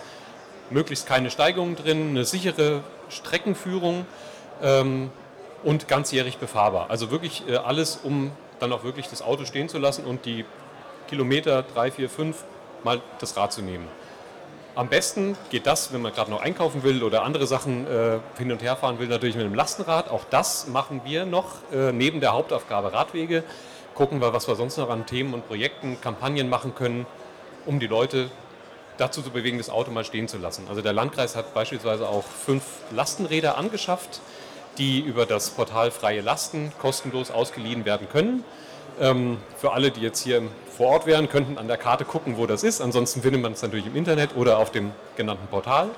möglichst 0.70 1.06
keine 1.06 1.30
Steigungen 1.30 1.76
drin, 1.76 2.10
eine 2.10 2.24
sichere 2.24 2.82
Streckenführung. 3.08 4.06
Ähm, 4.62 5.10
und 5.66 5.88
ganzjährig 5.88 6.38
befahrbar. 6.38 6.90
Also 6.90 7.10
wirklich 7.10 7.42
äh, 7.48 7.56
alles, 7.56 7.98
um 8.02 8.30
dann 8.60 8.72
auch 8.72 8.84
wirklich 8.84 9.08
das 9.08 9.20
Auto 9.20 9.44
stehen 9.44 9.68
zu 9.68 9.78
lassen 9.78 10.04
und 10.04 10.24
die 10.24 10.44
Kilometer 11.08 11.62
3, 11.62 11.90
4, 11.90 12.08
5 12.08 12.44
mal 12.84 13.00
das 13.18 13.36
Rad 13.36 13.52
zu 13.52 13.62
nehmen. 13.62 13.86
Am 14.76 14.90
besten 14.90 15.38
geht 15.48 15.66
das, 15.66 15.94
wenn 15.94 16.02
man 16.02 16.12
gerade 16.12 16.30
noch 16.30 16.42
einkaufen 16.42 16.82
will 16.82 17.02
oder 17.02 17.22
andere 17.22 17.46
Sachen 17.46 17.86
äh, 17.86 18.18
hin 18.36 18.52
und 18.52 18.62
her 18.62 18.76
fahren 18.76 18.98
will, 18.98 19.08
natürlich 19.08 19.34
mit 19.34 19.46
einem 19.46 19.54
Lastenrad. 19.54 20.10
Auch 20.10 20.24
das 20.28 20.66
machen 20.66 21.00
wir 21.02 21.24
noch 21.24 21.46
äh, 21.72 21.92
neben 21.92 22.20
der 22.20 22.34
Hauptaufgabe 22.34 22.92
Radwege. 22.92 23.42
Gucken 23.94 24.20
wir, 24.20 24.34
was 24.34 24.46
wir 24.48 24.54
sonst 24.54 24.76
noch 24.76 24.90
an 24.90 25.06
Themen 25.06 25.32
und 25.32 25.48
Projekten, 25.48 25.98
Kampagnen 26.02 26.50
machen 26.50 26.74
können, 26.74 27.06
um 27.64 27.80
die 27.80 27.86
Leute 27.86 28.30
dazu 28.98 29.22
zu 29.22 29.30
bewegen, 29.30 29.56
das 29.56 29.70
Auto 29.70 29.90
mal 29.90 30.04
stehen 30.04 30.28
zu 30.28 30.36
lassen. 30.36 30.66
Also 30.68 30.82
der 30.82 30.92
Landkreis 30.92 31.36
hat 31.36 31.54
beispielsweise 31.54 32.06
auch 32.06 32.24
fünf 32.24 32.62
Lastenräder 32.94 33.56
angeschafft, 33.56 34.20
die 34.76 35.00
über 35.00 35.24
das 35.24 35.48
Portal 35.48 35.90
Freie 35.90 36.20
Lasten 36.20 36.70
kostenlos 36.78 37.30
ausgeliehen 37.30 37.86
werden 37.86 38.10
können. 38.10 38.44
Ähm, 39.00 39.38
für 39.58 39.72
alle, 39.72 39.90
die 39.90 40.00
jetzt 40.00 40.22
hier 40.22 40.42
vor 40.76 40.88
Ort 40.88 41.06
wären, 41.06 41.28
könnten 41.28 41.58
an 41.58 41.68
der 41.68 41.76
Karte 41.76 42.04
gucken, 42.04 42.36
wo 42.36 42.46
das 42.46 42.62
ist. 42.62 42.80
Ansonsten 42.80 43.22
findet 43.22 43.42
man 43.42 43.52
es 43.52 43.62
natürlich 43.62 43.86
im 43.86 43.96
Internet 43.96 44.36
oder 44.36 44.58
auf 44.58 44.70
dem 44.70 44.92
genannten 45.16 45.46
Portal. 45.48 45.88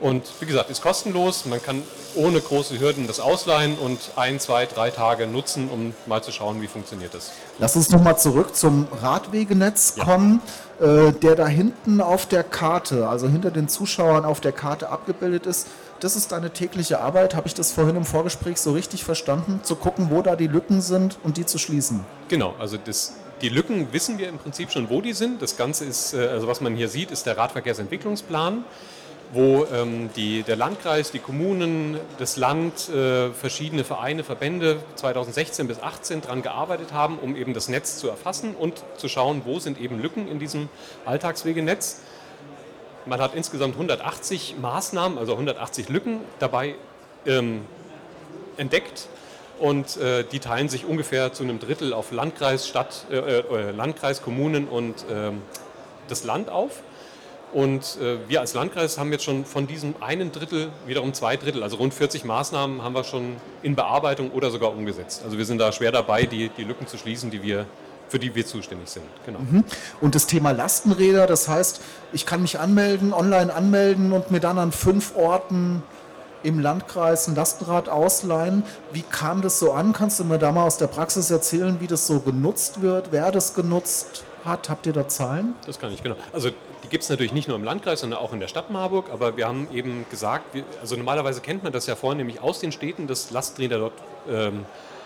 Und 0.00 0.22
wie 0.38 0.46
gesagt, 0.46 0.70
ist 0.70 0.80
kostenlos. 0.80 1.44
Man 1.46 1.60
kann 1.60 1.82
ohne 2.14 2.40
große 2.40 2.78
Hürden 2.78 3.08
das 3.08 3.18
ausleihen 3.18 3.76
und 3.76 3.98
ein, 4.14 4.38
zwei, 4.38 4.66
drei 4.66 4.90
Tage 4.90 5.26
nutzen, 5.26 5.68
um 5.68 5.92
mal 6.06 6.22
zu 6.22 6.30
schauen, 6.30 6.62
wie 6.62 6.68
funktioniert 6.68 7.14
das. 7.14 7.32
Lass 7.58 7.74
uns 7.74 7.90
nochmal 7.90 8.16
zurück 8.16 8.54
zum 8.54 8.86
Radwegenetz 9.02 9.94
ja. 9.96 10.04
kommen, 10.04 10.40
äh, 10.80 11.12
der 11.12 11.34
da 11.34 11.48
hinten 11.48 12.00
auf 12.00 12.26
der 12.26 12.44
Karte, 12.44 13.08
also 13.08 13.28
hinter 13.28 13.50
den 13.50 13.68
Zuschauern 13.68 14.24
auf 14.24 14.40
der 14.40 14.52
Karte 14.52 14.88
abgebildet 14.90 15.46
ist 15.46 15.66
das 16.00 16.16
ist 16.16 16.32
deine 16.32 16.50
tägliche 16.50 17.00
Arbeit. 17.00 17.34
Habe 17.34 17.48
ich 17.48 17.54
das 17.54 17.72
vorhin 17.72 17.96
im 17.96 18.04
Vorgespräch 18.04 18.58
so 18.58 18.72
richtig 18.72 19.04
verstanden? 19.04 19.60
Zu 19.62 19.76
gucken, 19.76 20.08
wo 20.10 20.22
da 20.22 20.36
die 20.36 20.46
Lücken 20.46 20.80
sind 20.80 21.18
und 21.22 21.36
die 21.36 21.46
zu 21.46 21.58
schließen. 21.58 22.04
Genau, 22.28 22.54
also 22.58 22.76
das, 22.76 23.14
die 23.42 23.48
Lücken 23.48 23.92
wissen 23.92 24.18
wir 24.18 24.28
im 24.28 24.38
Prinzip 24.38 24.70
schon, 24.70 24.90
wo 24.90 25.00
die 25.00 25.12
sind. 25.12 25.42
Das 25.42 25.56
Ganze 25.56 25.84
ist, 25.84 26.14
äh, 26.14 26.28
also 26.28 26.46
was 26.46 26.60
man 26.60 26.76
hier 26.76 26.88
sieht, 26.88 27.10
ist 27.10 27.26
der 27.26 27.36
Radverkehrsentwicklungsplan, 27.36 28.64
wo 29.32 29.66
ähm, 29.72 30.10
die, 30.14 30.42
der 30.42 30.56
Landkreis, 30.56 31.10
die 31.10 31.18
Kommunen, 31.18 31.98
das 32.18 32.36
Land, 32.36 32.88
äh, 32.88 33.30
verschiedene 33.30 33.84
Vereine, 33.84 34.24
Verbände 34.24 34.78
2016 34.94 35.66
bis 35.66 35.78
2018 35.78 36.20
daran 36.22 36.42
gearbeitet 36.42 36.92
haben, 36.92 37.18
um 37.18 37.36
eben 37.36 37.54
das 37.54 37.68
Netz 37.68 37.98
zu 37.98 38.08
erfassen 38.08 38.54
und 38.54 38.82
zu 38.96 39.08
schauen, 39.08 39.42
wo 39.44 39.58
sind 39.58 39.80
eben 39.80 40.00
Lücken 40.00 40.28
in 40.28 40.38
diesem 40.38 40.68
Alltagswegenetz. 41.04 42.00
Man 43.08 43.22
hat 43.22 43.34
insgesamt 43.34 43.74
180 43.74 44.56
Maßnahmen, 44.60 45.16
also 45.16 45.32
180 45.32 45.88
Lücken 45.88 46.20
dabei 46.40 46.74
ähm, 47.24 47.62
entdeckt 48.58 49.08
und 49.58 49.96
äh, 49.96 50.24
die 50.24 50.40
teilen 50.40 50.68
sich 50.68 50.84
ungefähr 50.84 51.32
zu 51.32 51.42
einem 51.42 51.58
Drittel 51.58 51.94
auf 51.94 52.12
Landkreis, 52.12 52.68
Stadt, 52.68 53.06
äh, 53.10 53.16
äh, 53.16 53.70
Landkreis, 53.70 54.20
Kommunen 54.20 54.68
und 54.68 55.06
ähm, 55.10 55.40
das 56.08 56.24
Land 56.24 56.50
auf. 56.50 56.82
Und 57.54 57.96
äh, 58.02 58.18
wir 58.28 58.40
als 58.40 58.52
Landkreis 58.52 58.98
haben 58.98 59.10
jetzt 59.10 59.24
schon 59.24 59.46
von 59.46 59.66
diesem 59.66 59.94
einen 60.00 60.30
Drittel 60.30 60.68
wiederum 60.84 61.14
zwei 61.14 61.38
Drittel, 61.38 61.62
also 61.62 61.78
rund 61.78 61.94
40 61.94 62.24
Maßnahmen 62.26 62.82
haben 62.82 62.94
wir 62.94 63.04
schon 63.04 63.36
in 63.62 63.74
Bearbeitung 63.74 64.32
oder 64.32 64.50
sogar 64.50 64.70
umgesetzt. 64.70 65.22
Also 65.24 65.38
wir 65.38 65.46
sind 65.46 65.56
da 65.56 65.72
schwer 65.72 65.92
dabei, 65.92 66.24
die, 66.24 66.50
die 66.50 66.64
Lücken 66.64 66.86
zu 66.86 66.98
schließen, 66.98 67.30
die 67.30 67.42
wir 67.42 67.64
für 68.08 68.18
die 68.18 68.34
wir 68.34 68.46
zuständig 68.46 68.88
sind. 68.88 69.04
Genau. 69.26 69.38
Mhm. 69.40 69.64
Und 70.00 70.14
das 70.14 70.26
Thema 70.26 70.52
Lastenräder, 70.52 71.26
das 71.26 71.48
heißt, 71.48 71.80
ich 72.12 72.26
kann 72.26 72.42
mich 72.42 72.58
anmelden, 72.58 73.12
online 73.12 73.52
anmelden 73.52 74.12
und 74.12 74.30
mir 74.30 74.40
dann 74.40 74.58
an 74.58 74.72
fünf 74.72 75.16
Orten 75.16 75.82
im 76.42 76.60
Landkreis 76.60 77.28
ein 77.28 77.34
Lastenrad 77.34 77.88
ausleihen. 77.88 78.62
Wie 78.92 79.02
kam 79.02 79.42
das 79.42 79.58
so 79.58 79.72
an? 79.72 79.92
Kannst 79.92 80.20
du 80.20 80.24
mir 80.24 80.38
da 80.38 80.52
mal 80.52 80.64
aus 80.64 80.78
der 80.78 80.86
Praxis 80.86 81.30
erzählen, 81.30 81.80
wie 81.80 81.86
das 81.86 82.06
so 82.06 82.20
genutzt 82.20 82.80
wird, 82.80 83.08
wer 83.10 83.32
das 83.32 83.54
genutzt 83.54 84.24
hat? 84.44 84.68
Habt 84.68 84.86
ihr 84.86 84.92
da 84.92 85.08
Zahlen? 85.08 85.54
Das 85.66 85.78
kann 85.78 85.92
ich, 85.92 86.02
genau. 86.02 86.16
Also 86.32 86.50
die 86.84 86.88
gibt 86.88 87.02
es 87.02 87.10
natürlich 87.10 87.32
nicht 87.32 87.48
nur 87.48 87.56
im 87.56 87.64
Landkreis, 87.64 88.00
sondern 88.00 88.20
auch 88.20 88.32
in 88.32 88.40
der 88.40 88.48
Stadt 88.48 88.70
Marburg. 88.70 89.10
Aber 89.12 89.36
wir 89.36 89.46
haben 89.46 89.68
eben 89.72 90.06
gesagt, 90.10 90.54
wir, 90.54 90.64
also 90.80 90.96
normalerweise 90.96 91.40
kennt 91.40 91.64
man 91.64 91.72
das 91.72 91.86
ja 91.86 91.96
vornehmlich 91.96 92.40
aus 92.40 92.60
den 92.60 92.72
Städten, 92.72 93.06
dass 93.06 93.30
Lastenräder 93.30 93.78
dort 93.78 93.92
ähm, 94.30 94.60
äh, 94.60 94.97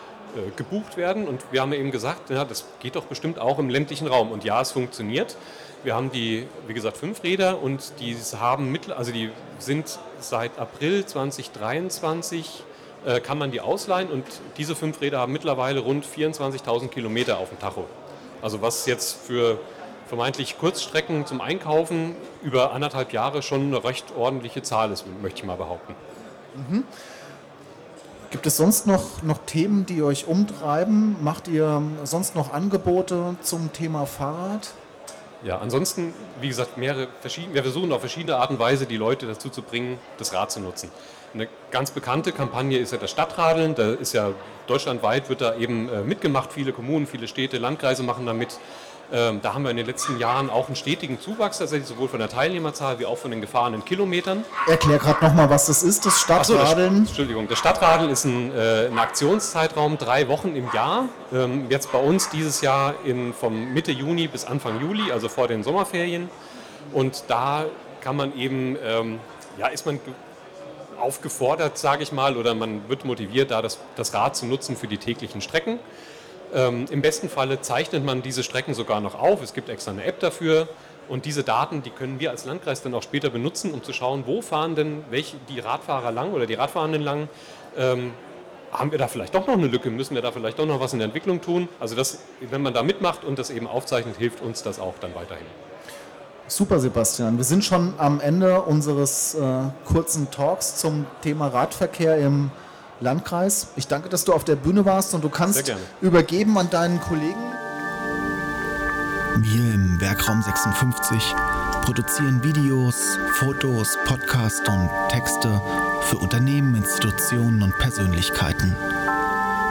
gebucht 0.56 0.96
werden. 0.96 1.26
Und 1.26 1.40
wir 1.50 1.60
haben 1.60 1.72
eben 1.72 1.90
gesagt, 1.90 2.30
ja, 2.30 2.44
das 2.44 2.64
geht 2.80 2.96
doch 2.96 3.04
bestimmt 3.04 3.38
auch 3.38 3.58
im 3.58 3.68
ländlichen 3.68 4.06
Raum. 4.06 4.30
Und 4.30 4.44
ja, 4.44 4.60
es 4.60 4.72
funktioniert. 4.72 5.36
Wir 5.84 5.94
haben 5.94 6.12
die, 6.12 6.46
wie 6.66 6.74
gesagt, 6.74 6.96
fünf 6.96 7.24
Räder 7.24 7.60
und 7.60 7.94
die 7.98 8.16
haben 8.38 8.70
mittel, 8.70 8.92
also 8.92 9.10
die 9.10 9.30
sind 9.58 9.98
seit 10.20 10.58
April 10.58 11.04
2023 11.04 12.62
äh, 13.04 13.20
kann 13.20 13.36
man 13.36 13.50
die 13.50 13.60
ausleihen 13.60 14.08
und 14.08 14.24
diese 14.58 14.76
fünf 14.76 15.00
Räder 15.00 15.18
haben 15.18 15.32
mittlerweile 15.32 15.80
rund 15.80 16.06
24.000 16.06 16.86
Kilometer 16.86 17.38
auf 17.38 17.48
dem 17.48 17.58
Tacho. 17.58 17.86
Also 18.40 18.62
was 18.62 18.86
jetzt 18.86 19.26
für 19.26 19.58
vermeintlich 20.06 20.56
Kurzstrecken 20.58 21.26
zum 21.26 21.40
Einkaufen 21.40 22.14
über 22.42 22.72
anderthalb 22.72 23.12
Jahre 23.12 23.42
schon 23.42 23.62
eine 23.62 23.82
recht 23.82 24.14
ordentliche 24.16 24.62
Zahl 24.62 24.92
ist, 24.92 25.04
möchte 25.20 25.40
ich 25.40 25.44
mal 25.44 25.56
behaupten. 25.56 25.94
Mhm. 26.54 26.84
Gibt 28.32 28.46
es 28.46 28.56
sonst 28.56 28.86
noch, 28.86 29.22
noch 29.22 29.36
Themen, 29.44 29.84
die 29.84 30.02
euch 30.02 30.26
umtreiben? 30.26 31.22
Macht 31.22 31.48
ihr 31.48 31.82
sonst 32.04 32.34
noch 32.34 32.50
Angebote 32.54 33.36
zum 33.42 33.74
Thema 33.74 34.06
Fahrrad? 34.06 34.72
Ja, 35.44 35.58
ansonsten, 35.58 36.14
wie 36.40 36.48
gesagt, 36.48 36.78
mehrere 36.78 37.08
verschiedene, 37.20 37.52
wir 37.52 37.62
versuchen 37.62 37.92
auf 37.92 38.00
verschiedene 38.00 38.36
Art 38.36 38.50
und 38.50 38.58
Weise 38.58 38.86
die 38.86 38.96
Leute 38.96 39.26
dazu 39.26 39.50
zu 39.50 39.60
bringen, 39.60 39.98
das 40.16 40.32
Rad 40.32 40.50
zu 40.50 40.60
nutzen. 40.60 40.90
Eine 41.34 41.46
ganz 41.70 41.90
bekannte 41.90 42.32
Kampagne 42.32 42.78
ist 42.78 42.92
ja 42.92 42.98
das 42.98 43.10
Stadtradeln. 43.10 43.74
Da 43.74 43.92
ist 43.92 44.14
ja 44.14 44.30
deutschlandweit 44.66 45.28
wird 45.28 45.42
da 45.42 45.54
eben 45.56 45.90
äh, 45.90 46.00
mitgemacht. 46.00 46.54
Viele 46.54 46.72
Kommunen, 46.72 47.06
viele 47.06 47.28
Städte, 47.28 47.58
Landkreise 47.58 48.02
machen 48.02 48.24
da 48.24 48.32
mit. 48.32 48.58
Ähm, 49.14 49.40
da 49.42 49.52
haben 49.52 49.62
wir 49.62 49.70
in 49.70 49.76
den 49.76 49.84
letzten 49.84 50.18
Jahren 50.18 50.48
auch 50.48 50.68
einen 50.68 50.76
stetigen 50.76 51.20
Zuwachs, 51.20 51.58
tatsächlich 51.58 51.86
sowohl 51.86 52.08
von 52.08 52.18
der 52.18 52.30
Teilnehmerzahl 52.30 52.98
wie 52.98 53.04
auch 53.04 53.18
von 53.18 53.30
den 53.30 53.42
gefahrenen 53.42 53.84
Kilometern. 53.84 54.42
Erklär 54.66 54.98
gerade 54.98 55.22
nochmal, 55.22 55.50
was 55.50 55.66
das 55.66 55.82
ist, 55.82 56.06
das 56.06 56.18
Stadtradeln. 56.18 56.94
So, 56.94 57.00
das, 57.00 57.08
Entschuldigung, 57.10 57.46
das 57.46 57.58
Stadtradeln 57.58 58.10
ist 58.10 58.24
ein, 58.24 58.50
äh, 58.56 58.86
ein, 58.86 58.98
Aktionszeitraum, 58.98 59.98
drei 59.98 60.28
Wochen 60.28 60.56
im 60.56 60.72
Jahr. 60.72 61.10
Ähm, 61.30 61.66
jetzt 61.68 61.92
bei 61.92 61.98
uns 61.98 62.30
dieses 62.30 62.62
Jahr 62.62 62.94
in, 63.04 63.34
vom 63.34 63.74
Mitte 63.74 63.92
Juni 63.92 64.28
bis 64.28 64.46
Anfang 64.46 64.80
Juli, 64.80 65.12
also 65.12 65.28
vor 65.28 65.46
den 65.46 65.62
Sommerferien. 65.62 66.30
Und 66.92 67.24
da 67.28 67.66
kann 68.00 68.16
man 68.16 68.34
eben, 68.34 68.78
ähm, 68.82 69.20
ja, 69.58 69.66
ist 69.66 69.84
man 69.84 70.00
aufgefordert, 70.98 71.76
sage 71.76 72.02
ich 72.02 72.12
mal, 72.12 72.38
oder 72.38 72.54
man 72.54 72.88
wird 72.88 73.04
motiviert, 73.04 73.50
da 73.50 73.60
das, 73.60 73.78
das 73.96 74.14
Rad 74.14 74.36
zu 74.36 74.46
nutzen 74.46 74.74
für 74.74 74.86
die 74.86 74.98
täglichen 74.98 75.42
Strecken. 75.42 75.80
Ähm, 76.54 76.86
Im 76.90 77.02
besten 77.02 77.28
Falle 77.28 77.60
zeichnet 77.60 78.04
man 78.04 78.22
diese 78.22 78.42
Strecken 78.42 78.74
sogar 78.74 79.00
noch 79.00 79.18
auf. 79.18 79.42
Es 79.42 79.54
gibt 79.54 79.68
extra 79.68 79.90
eine 79.90 80.04
App 80.04 80.20
dafür. 80.20 80.68
Und 81.08 81.24
diese 81.24 81.42
Daten, 81.42 81.82
die 81.82 81.90
können 81.90 82.20
wir 82.20 82.30
als 82.30 82.44
Landkreis 82.44 82.82
dann 82.82 82.94
auch 82.94 83.02
später 83.02 83.30
benutzen, 83.30 83.72
um 83.72 83.82
zu 83.82 83.92
schauen, 83.92 84.24
wo 84.26 84.40
fahren 84.40 84.74
denn 84.76 85.04
welche, 85.10 85.36
die 85.48 85.60
Radfahrer 85.60 86.12
lang 86.12 86.32
oder 86.32 86.46
die 86.46 86.54
Radfahrenden 86.54 87.02
lang. 87.02 87.28
Ähm, 87.76 88.12
haben 88.70 88.90
wir 88.90 88.98
da 88.98 89.08
vielleicht 89.08 89.34
doch 89.34 89.46
noch 89.46 89.54
eine 89.54 89.66
Lücke? 89.66 89.90
Müssen 89.90 90.14
wir 90.14 90.22
da 90.22 90.32
vielleicht 90.32 90.58
doch 90.58 90.66
noch 90.66 90.80
was 90.80 90.92
in 90.92 90.98
der 90.98 91.06
Entwicklung 91.06 91.40
tun? 91.42 91.68
Also 91.78 91.94
das, 91.94 92.20
wenn 92.40 92.62
man 92.62 92.72
da 92.72 92.82
mitmacht 92.82 93.24
und 93.24 93.38
das 93.38 93.50
eben 93.50 93.66
aufzeichnet, 93.66 94.16
hilft 94.16 94.40
uns 94.40 94.62
das 94.62 94.80
auch 94.80 94.94
dann 95.00 95.14
weiterhin. 95.14 95.46
Super, 96.48 96.80
Sebastian. 96.80 97.36
Wir 97.36 97.44
sind 97.44 97.64
schon 97.64 97.94
am 97.98 98.20
Ende 98.20 98.62
unseres 98.62 99.34
äh, 99.34 99.40
kurzen 99.84 100.30
Talks 100.30 100.76
zum 100.76 101.06
Thema 101.22 101.48
Radverkehr 101.48 102.16
im 102.18 102.50
Landkreis. 103.00 103.68
Ich 103.76 103.88
danke, 103.88 104.08
dass 104.08 104.24
du 104.24 104.32
auf 104.32 104.44
der 104.44 104.56
Bühne 104.56 104.84
warst 104.84 105.14
und 105.14 105.22
du 105.24 105.28
kannst 105.28 105.72
übergeben 106.00 106.56
an 106.58 106.70
deinen 106.70 107.00
Kollegen. 107.00 107.52
Wir 109.38 109.74
im 109.74 110.00
Werkraum 110.00 110.42
56 110.42 111.34
produzieren 111.82 112.44
Videos, 112.44 113.18
Fotos, 113.34 113.98
Podcasts 114.04 114.68
und 114.68 114.88
Texte 115.08 115.60
für 116.02 116.18
Unternehmen, 116.18 116.76
Institutionen 116.76 117.62
und 117.62 117.76
Persönlichkeiten. 117.78 118.76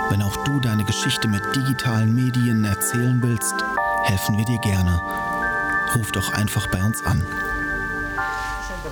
Wenn 0.10 0.22
auch 0.24 0.44
du 0.44 0.60
deine 0.60 0.84
Geschichte 0.84 1.28
mit 1.28 1.44
digitalen 1.56 2.14
Medien 2.14 2.66
erzählen 2.66 3.18
willst, 3.22 3.54
helfen 4.04 4.38
wir 4.38 4.46
dir 4.46 4.60
gerne. 4.60 5.02
Ruf 5.96 6.12
doch 6.12 6.34
einfach 6.34 6.68
bei 6.68 6.84
uns 6.84 7.06
an. 7.06 7.26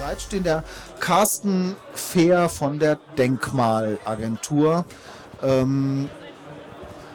Bereitstehen 0.10 0.44
der 0.44 0.64
Carsten 1.00 1.76
Fehr 1.94 2.50
von 2.50 2.80
der 2.80 2.98
Denkmalagentur. 3.20 4.86
Ähm, 5.44 6.10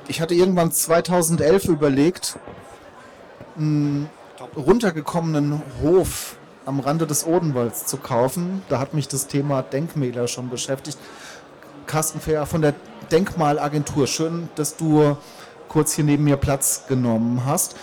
ich 0.07 0.21
hatte 0.21 0.35
irgendwann 0.35 0.71
2011 0.71 1.65
überlegt, 1.65 2.39
einen 3.57 4.09
runtergekommenen 4.55 5.61
Hof 5.83 6.37
am 6.67 6.79
Rande 6.79 7.09
des 7.09 7.27
Odenwalds 7.27 7.87
zu 7.87 7.97
kaufen. 7.97 8.63
Da 8.69 8.79
hat 8.79 8.95
mich 8.95 9.09
das 9.09 9.27
Thema 9.27 9.63
Denkmäler 9.63 10.29
schon 10.29 10.49
beschäftigt. 10.49 10.99
Carsten 11.87 12.21
Fehr 12.21 12.47
von 12.47 12.63
der 12.63 12.75
Denkmalagentur. 13.11 14.07
Schön, 14.07 14.49
dass 14.55 14.77
du 14.77 15.17
kurz 15.67 15.95
hier 15.95 16.05
neben 16.05 16.23
mir 16.23 16.37
Platz 16.37 16.85
genommen 16.87 17.45
hast. 17.45 17.75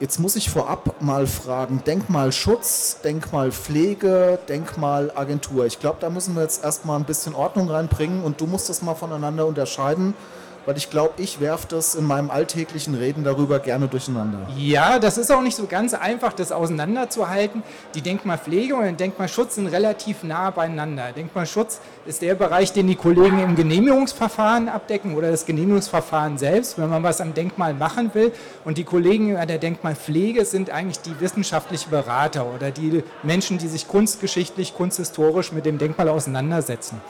Jetzt 0.00 0.20
muss 0.20 0.36
ich 0.36 0.48
vorab 0.48 1.02
mal 1.02 1.26
fragen, 1.26 1.82
Denkmalschutz, 1.84 3.00
Denkmalpflege, 3.02 4.38
Denkmalagentur. 4.48 5.66
Ich 5.66 5.80
glaube, 5.80 5.96
da 6.00 6.08
müssen 6.08 6.36
wir 6.36 6.42
jetzt 6.42 6.62
erstmal 6.62 7.00
ein 7.00 7.04
bisschen 7.04 7.34
Ordnung 7.34 7.68
reinbringen 7.68 8.22
und 8.22 8.40
du 8.40 8.46
musst 8.46 8.68
das 8.68 8.80
mal 8.80 8.94
voneinander 8.94 9.44
unterscheiden 9.44 10.14
weil 10.68 10.76
ich 10.76 10.90
glaube, 10.90 11.14
ich 11.16 11.40
werfe 11.40 11.66
das 11.66 11.94
in 11.94 12.04
meinem 12.04 12.30
alltäglichen 12.30 12.94
Reden 12.94 13.24
darüber 13.24 13.58
gerne 13.58 13.88
durcheinander. 13.88 14.46
Ja, 14.54 14.98
das 14.98 15.16
ist 15.16 15.32
auch 15.32 15.40
nicht 15.40 15.56
so 15.56 15.64
ganz 15.64 15.94
einfach, 15.94 16.34
das 16.34 16.52
auseinanderzuhalten. 16.52 17.62
Die 17.94 18.02
Denkmalpflege 18.02 18.74
und 18.74 18.82
der 18.82 18.92
Denkmalschutz 18.92 19.54
sind 19.54 19.68
relativ 19.68 20.24
nah 20.24 20.50
beieinander. 20.50 21.12
Denkmalschutz 21.12 21.80
ist 22.04 22.20
der 22.20 22.34
Bereich, 22.34 22.74
den 22.74 22.86
die 22.86 22.96
Kollegen 22.96 23.38
im 23.38 23.56
Genehmigungsverfahren 23.56 24.68
abdecken 24.68 25.16
oder 25.16 25.30
das 25.30 25.46
Genehmigungsverfahren 25.46 26.36
selbst, 26.36 26.76
wenn 26.78 26.90
man 26.90 27.02
was 27.02 27.22
am 27.22 27.32
Denkmal 27.32 27.72
machen 27.72 28.10
will. 28.12 28.30
Und 28.66 28.76
die 28.76 28.84
Kollegen 28.84 29.36
der 29.36 29.56
Denkmalpflege 29.56 30.44
sind 30.44 30.68
eigentlich 30.68 31.00
die 31.00 31.18
wissenschaftlichen 31.18 31.88
Berater 31.88 32.44
oder 32.44 32.72
die 32.72 33.04
Menschen, 33.22 33.56
die 33.56 33.68
sich 33.68 33.88
kunstgeschichtlich, 33.88 34.74
kunsthistorisch 34.74 35.50
mit 35.50 35.64
dem 35.64 35.78
Denkmal 35.78 36.10
auseinandersetzen. 36.10 37.00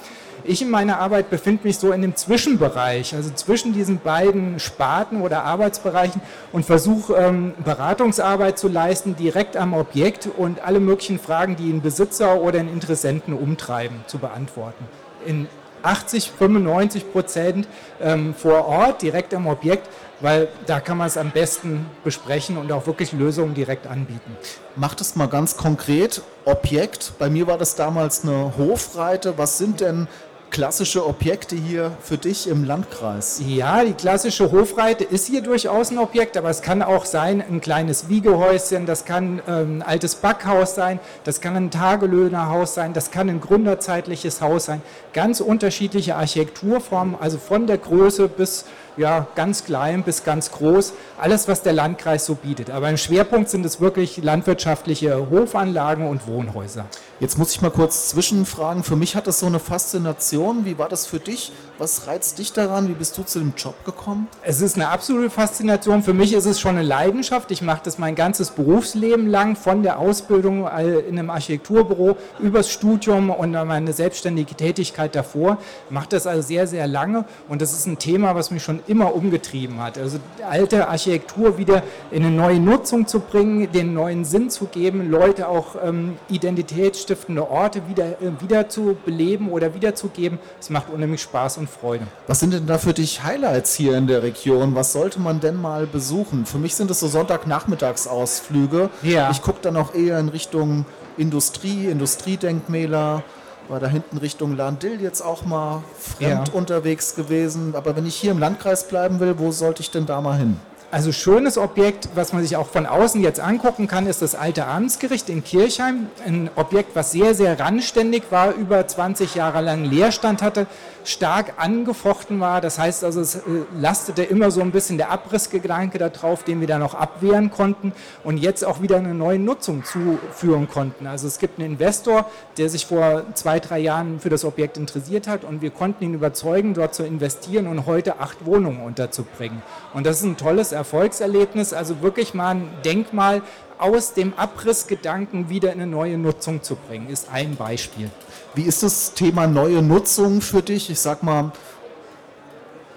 Ich 0.44 0.62
in 0.62 0.70
meiner 0.70 0.98
Arbeit 0.98 1.30
befinde 1.30 1.66
mich 1.66 1.78
so 1.78 1.92
in 1.92 2.02
dem 2.02 2.16
Zwischenbereich, 2.16 3.14
also 3.14 3.30
zwischen 3.30 3.72
diesen 3.72 3.98
beiden 3.98 4.60
Sparten 4.60 5.20
oder 5.20 5.44
Arbeitsbereichen 5.44 6.20
und 6.52 6.64
versuche 6.64 7.14
ähm, 7.14 7.54
Beratungsarbeit 7.64 8.58
zu 8.58 8.68
leisten, 8.68 9.16
direkt 9.16 9.56
am 9.56 9.74
Objekt 9.74 10.28
und 10.36 10.64
alle 10.64 10.80
möglichen 10.80 11.18
Fragen, 11.18 11.56
die 11.56 11.70
einen 11.70 11.82
Besitzer 11.82 12.40
oder 12.40 12.60
einen 12.60 12.72
Interessenten 12.72 13.34
umtreiben, 13.34 14.04
zu 14.06 14.18
beantworten. 14.18 14.84
In 15.26 15.48
80, 15.82 16.32
95 16.32 17.12
Prozent 17.12 17.68
ähm, 18.00 18.34
vor 18.34 18.66
Ort, 18.66 19.02
direkt 19.02 19.34
am 19.34 19.46
Objekt, 19.46 19.88
weil 20.20 20.48
da 20.66 20.80
kann 20.80 20.98
man 20.98 21.06
es 21.06 21.16
am 21.16 21.30
besten 21.30 21.86
besprechen 22.02 22.56
und 22.56 22.72
auch 22.72 22.86
wirklich 22.86 23.12
Lösungen 23.12 23.54
direkt 23.54 23.86
anbieten. 23.86 24.36
Macht 24.74 25.00
es 25.00 25.14
mal 25.14 25.28
ganz 25.28 25.56
konkret. 25.56 26.22
Objekt, 26.44 27.12
bei 27.18 27.30
mir 27.30 27.46
war 27.46 27.58
das 27.58 27.76
damals 27.76 28.24
eine 28.24 28.52
Hofreite. 28.56 29.38
Was 29.38 29.58
sind 29.58 29.80
denn 29.80 30.08
klassische 30.50 31.06
Objekte 31.06 31.56
hier 31.56 31.92
für 32.02 32.18
dich 32.18 32.48
im 32.48 32.64
Landkreis? 32.64 33.40
Ja, 33.46 33.84
die 33.84 33.92
klassische 33.92 34.50
Hofreite 34.50 35.04
ist 35.04 35.26
hier 35.26 35.42
durchaus 35.42 35.90
ein 35.90 35.98
Objekt, 35.98 36.36
aber 36.36 36.50
es 36.50 36.62
kann 36.62 36.82
auch 36.82 37.04
sein 37.04 37.42
ein 37.42 37.60
kleines 37.60 38.08
Wiegehäuschen, 38.08 38.86
das 38.86 39.04
kann 39.04 39.40
ähm, 39.46 39.76
ein 39.78 39.82
altes 39.82 40.16
Backhaus 40.16 40.74
sein, 40.74 41.00
das 41.24 41.40
kann 41.40 41.56
ein 41.56 41.70
Tagelöhnerhaus 41.70 42.74
sein, 42.74 42.92
das 42.92 43.10
kann 43.10 43.28
ein 43.28 43.40
gründerzeitliches 43.40 44.40
Haus 44.40 44.66
sein. 44.66 44.82
Ganz 45.12 45.40
unterschiedliche 45.40 46.16
Architekturformen, 46.16 47.16
also 47.18 47.38
von 47.38 47.66
der 47.66 47.78
Größe 47.78 48.28
bis 48.28 48.64
ja, 48.98 49.26
ganz 49.34 49.64
klein 49.64 50.02
bis 50.02 50.24
ganz 50.24 50.50
groß, 50.50 50.92
alles, 51.18 51.48
was 51.48 51.62
der 51.62 51.72
Landkreis 51.72 52.26
so 52.26 52.34
bietet. 52.34 52.70
Aber 52.70 52.90
im 52.90 52.96
Schwerpunkt 52.96 53.48
sind 53.48 53.64
es 53.64 53.80
wirklich 53.80 54.22
landwirtschaftliche 54.22 55.30
Hofanlagen 55.30 56.06
und 56.06 56.26
Wohnhäuser. 56.26 56.86
Jetzt 57.20 57.36
muss 57.36 57.52
ich 57.52 57.60
mal 57.62 57.70
kurz 57.70 58.10
zwischenfragen. 58.10 58.84
Für 58.84 58.94
mich 58.94 59.16
hat 59.16 59.26
das 59.26 59.40
so 59.40 59.46
eine 59.46 59.58
Faszination. 59.58 60.64
Wie 60.64 60.78
war 60.78 60.88
das 60.88 61.06
für 61.06 61.18
dich? 61.18 61.50
Was 61.76 62.06
reizt 62.06 62.38
dich 62.38 62.52
daran? 62.52 62.88
Wie 62.88 62.92
bist 62.92 63.18
du 63.18 63.24
zu 63.24 63.40
dem 63.40 63.54
Job 63.56 63.84
gekommen? 63.84 64.28
Es 64.42 64.60
ist 64.60 64.76
eine 64.76 64.88
absolute 64.88 65.30
Faszination. 65.30 66.02
Für 66.04 66.14
mich 66.14 66.32
ist 66.32 66.44
es 66.44 66.60
schon 66.60 66.76
eine 66.76 66.86
Leidenschaft. 66.86 67.50
Ich 67.50 67.62
mache 67.62 67.80
das 67.84 67.98
mein 67.98 68.14
ganzes 68.14 68.50
Berufsleben 68.50 69.26
lang, 69.26 69.56
von 69.56 69.82
der 69.82 69.98
Ausbildung 69.98 70.68
in 70.68 71.18
einem 71.18 71.30
Architekturbüro 71.30 72.16
übers 72.38 72.70
Studium 72.70 73.30
und 73.30 73.52
meine 73.52 73.92
selbstständige 73.92 74.54
Tätigkeit 74.54 75.16
davor. 75.16 75.58
Ich 75.86 75.90
mache 75.90 76.08
das 76.10 76.26
also 76.26 76.42
sehr, 76.42 76.66
sehr 76.66 76.86
lange 76.86 77.24
und 77.48 77.62
das 77.62 77.72
ist 77.72 77.86
ein 77.86 77.98
Thema, 77.98 78.34
was 78.34 78.50
mich 78.50 78.62
schon 78.62 78.80
immer 78.88 79.14
umgetrieben 79.14 79.80
hat. 79.80 79.98
Also 79.98 80.18
alte 80.48 80.88
Architektur 80.88 81.58
wieder 81.58 81.82
in 82.10 82.24
eine 82.24 82.34
neue 82.34 82.58
Nutzung 82.58 83.06
zu 83.06 83.20
bringen, 83.20 83.70
den 83.72 83.94
neuen 83.94 84.24
Sinn 84.24 84.50
zu 84.50 84.66
geben, 84.66 85.10
Leute 85.10 85.48
auch 85.48 85.76
ähm, 85.82 86.16
identitätsstiftende 86.28 87.48
Orte 87.50 87.82
wieder, 87.88 88.20
äh, 88.22 88.40
wieder 88.40 88.68
zu 88.68 88.96
beleben 89.04 89.50
oder 89.50 89.74
wiederzugeben. 89.74 90.38
Es 90.60 90.70
macht 90.70 90.90
unheimlich 90.90 91.22
Spaß 91.22 91.58
und 91.58 91.68
Freude. 91.68 92.06
Was 92.26 92.40
sind 92.40 92.52
denn 92.52 92.66
da 92.66 92.78
für 92.78 92.94
dich 92.94 93.22
Highlights 93.22 93.74
hier 93.74 93.96
in 93.96 94.06
der 94.06 94.22
Region? 94.22 94.74
Was 94.74 94.92
sollte 94.92 95.20
man 95.20 95.40
denn 95.40 95.60
mal 95.60 95.86
besuchen? 95.86 96.46
Für 96.46 96.58
mich 96.58 96.74
sind 96.74 96.90
es 96.90 97.00
so 97.00 97.08
Sonntagnachmittagsausflüge. 97.08 98.90
Ja. 99.02 99.30
Ich 99.30 99.42
gucke 99.42 99.58
dann 99.62 99.76
auch 99.76 99.94
eher 99.94 100.18
in 100.18 100.28
Richtung 100.28 100.86
Industrie, 101.16 101.86
Industriedenkmäler 101.86 103.22
war 103.68 103.80
da 103.80 103.86
hinten 103.86 104.18
Richtung 104.18 104.56
Landil 104.56 105.00
jetzt 105.00 105.20
auch 105.20 105.44
mal 105.44 105.82
fremd 105.98 106.48
ja. 106.48 106.54
unterwegs 106.54 107.14
gewesen. 107.14 107.74
Aber 107.74 107.96
wenn 107.96 108.06
ich 108.06 108.16
hier 108.16 108.30
im 108.30 108.38
Landkreis 108.38 108.88
bleiben 108.88 109.20
will, 109.20 109.38
wo 109.38 109.50
sollte 109.50 109.82
ich 109.82 109.90
denn 109.90 110.06
da 110.06 110.20
mal 110.20 110.38
hin? 110.38 110.58
Also 110.90 111.12
schönes 111.12 111.58
Objekt, 111.58 112.08
was 112.14 112.32
man 112.32 112.42
sich 112.42 112.56
auch 112.56 112.68
von 112.68 112.86
außen 112.86 113.20
jetzt 113.20 113.40
angucken 113.40 113.86
kann, 113.88 114.06
ist 114.06 114.22
das 114.22 114.34
alte 114.34 114.66
Amtsgericht 114.66 115.28
in 115.28 115.44
Kirchheim. 115.44 116.06
Ein 116.24 116.48
Objekt, 116.56 116.96
was 116.96 117.12
sehr, 117.12 117.34
sehr 117.34 117.60
randständig 117.60 118.22
war, 118.30 118.54
über 118.54 118.86
20 118.86 119.34
Jahre 119.34 119.60
lang 119.60 119.84
Leerstand 119.84 120.40
hatte, 120.40 120.66
stark 121.04 121.54
angefochten 121.58 122.40
war. 122.40 122.62
Das 122.62 122.78
heißt 122.78 123.04
also, 123.04 123.20
es 123.20 123.34
äh, 123.34 123.40
lastete 123.78 124.22
immer 124.22 124.50
so 124.50 124.62
ein 124.62 124.70
bisschen 124.70 124.96
der 124.96 125.10
Abrissgedanke 125.10 125.98
darauf, 125.98 126.42
den 126.42 126.60
wir 126.60 126.66
da 126.66 126.78
noch 126.78 126.94
abwehren 126.94 127.50
konnten 127.50 127.92
und 128.24 128.38
jetzt 128.38 128.64
auch 128.64 128.80
wieder 128.80 128.96
eine 128.96 129.12
neue 129.12 129.38
Nutzung 129.38 129.84
zuführen 129.84 130.68
konnten. 130.68 131.06
Also 131.06 131.26
es 131.26 131.38
gibt 131.38 131.58
einen 131.58 131.72
Investor, 131.72 132.30
der 132.56 132.70
sich 132.70 132.86
vor 132.86 133.24
zwei, 133.34 133.60
drei 133.60 133.78
Jahren 133.78 134.20
für 134.20 134.30
das 134.30 134.44
Objekt 134.44 134.78
interessiert 134.78 135.28
hat 135.28 135.44
und 135.44 135.60
wir 135.60 135.70
konnten 135.70 136.04
ihn 136.04 136.14
überzeugen, 136.14 136.72
dort 136.72 136.94
zu 136.94 137.04
investieren 137.04 137.66
und 137.66 137.84
heute 137.84 138.20
acht 138.20 138.46
Wohnungen 138.46 138.80
unterzubringen. 138.80 139.62
Und 139.94 140.06
das 140.06 140.18
ist 140.18 140.24
ein 140.24 140.36
tolles 140.36 140.72
Erfolgserlebnis, 140.72 141.72
also 141.72 142.02
wirklich 142.02 142.34
mal 142.34 142.56
ein 142.56 142.68
Denkmal 142.84 143.42
aus 143.78 144.12
dem 144.12 144.34
Abrissgedanken 144.36 145.48
wieder 145.48 145.72
in 145.72 145.80
eine 145.80 145.90
neue 145.90 146.18
Nutzung 146.18 146.62
zu 146.62 146.76
bringen, 146.76 147.08
ist 147.08 147.28
ein 147.32 147.56
Beispiel. 147.56 148.10
Wie 148.54 148.62
ist 148.62 148.82
das 148.82 149.14
Thema 149.14 149.46
neue 149.46 149.82
Nutzung 149.82 150.40
für 150.40 150.62
dich? 150.62 150.90
Ich 150.90 151.00
sag 151.00 151.22
mal, 151.22 151.52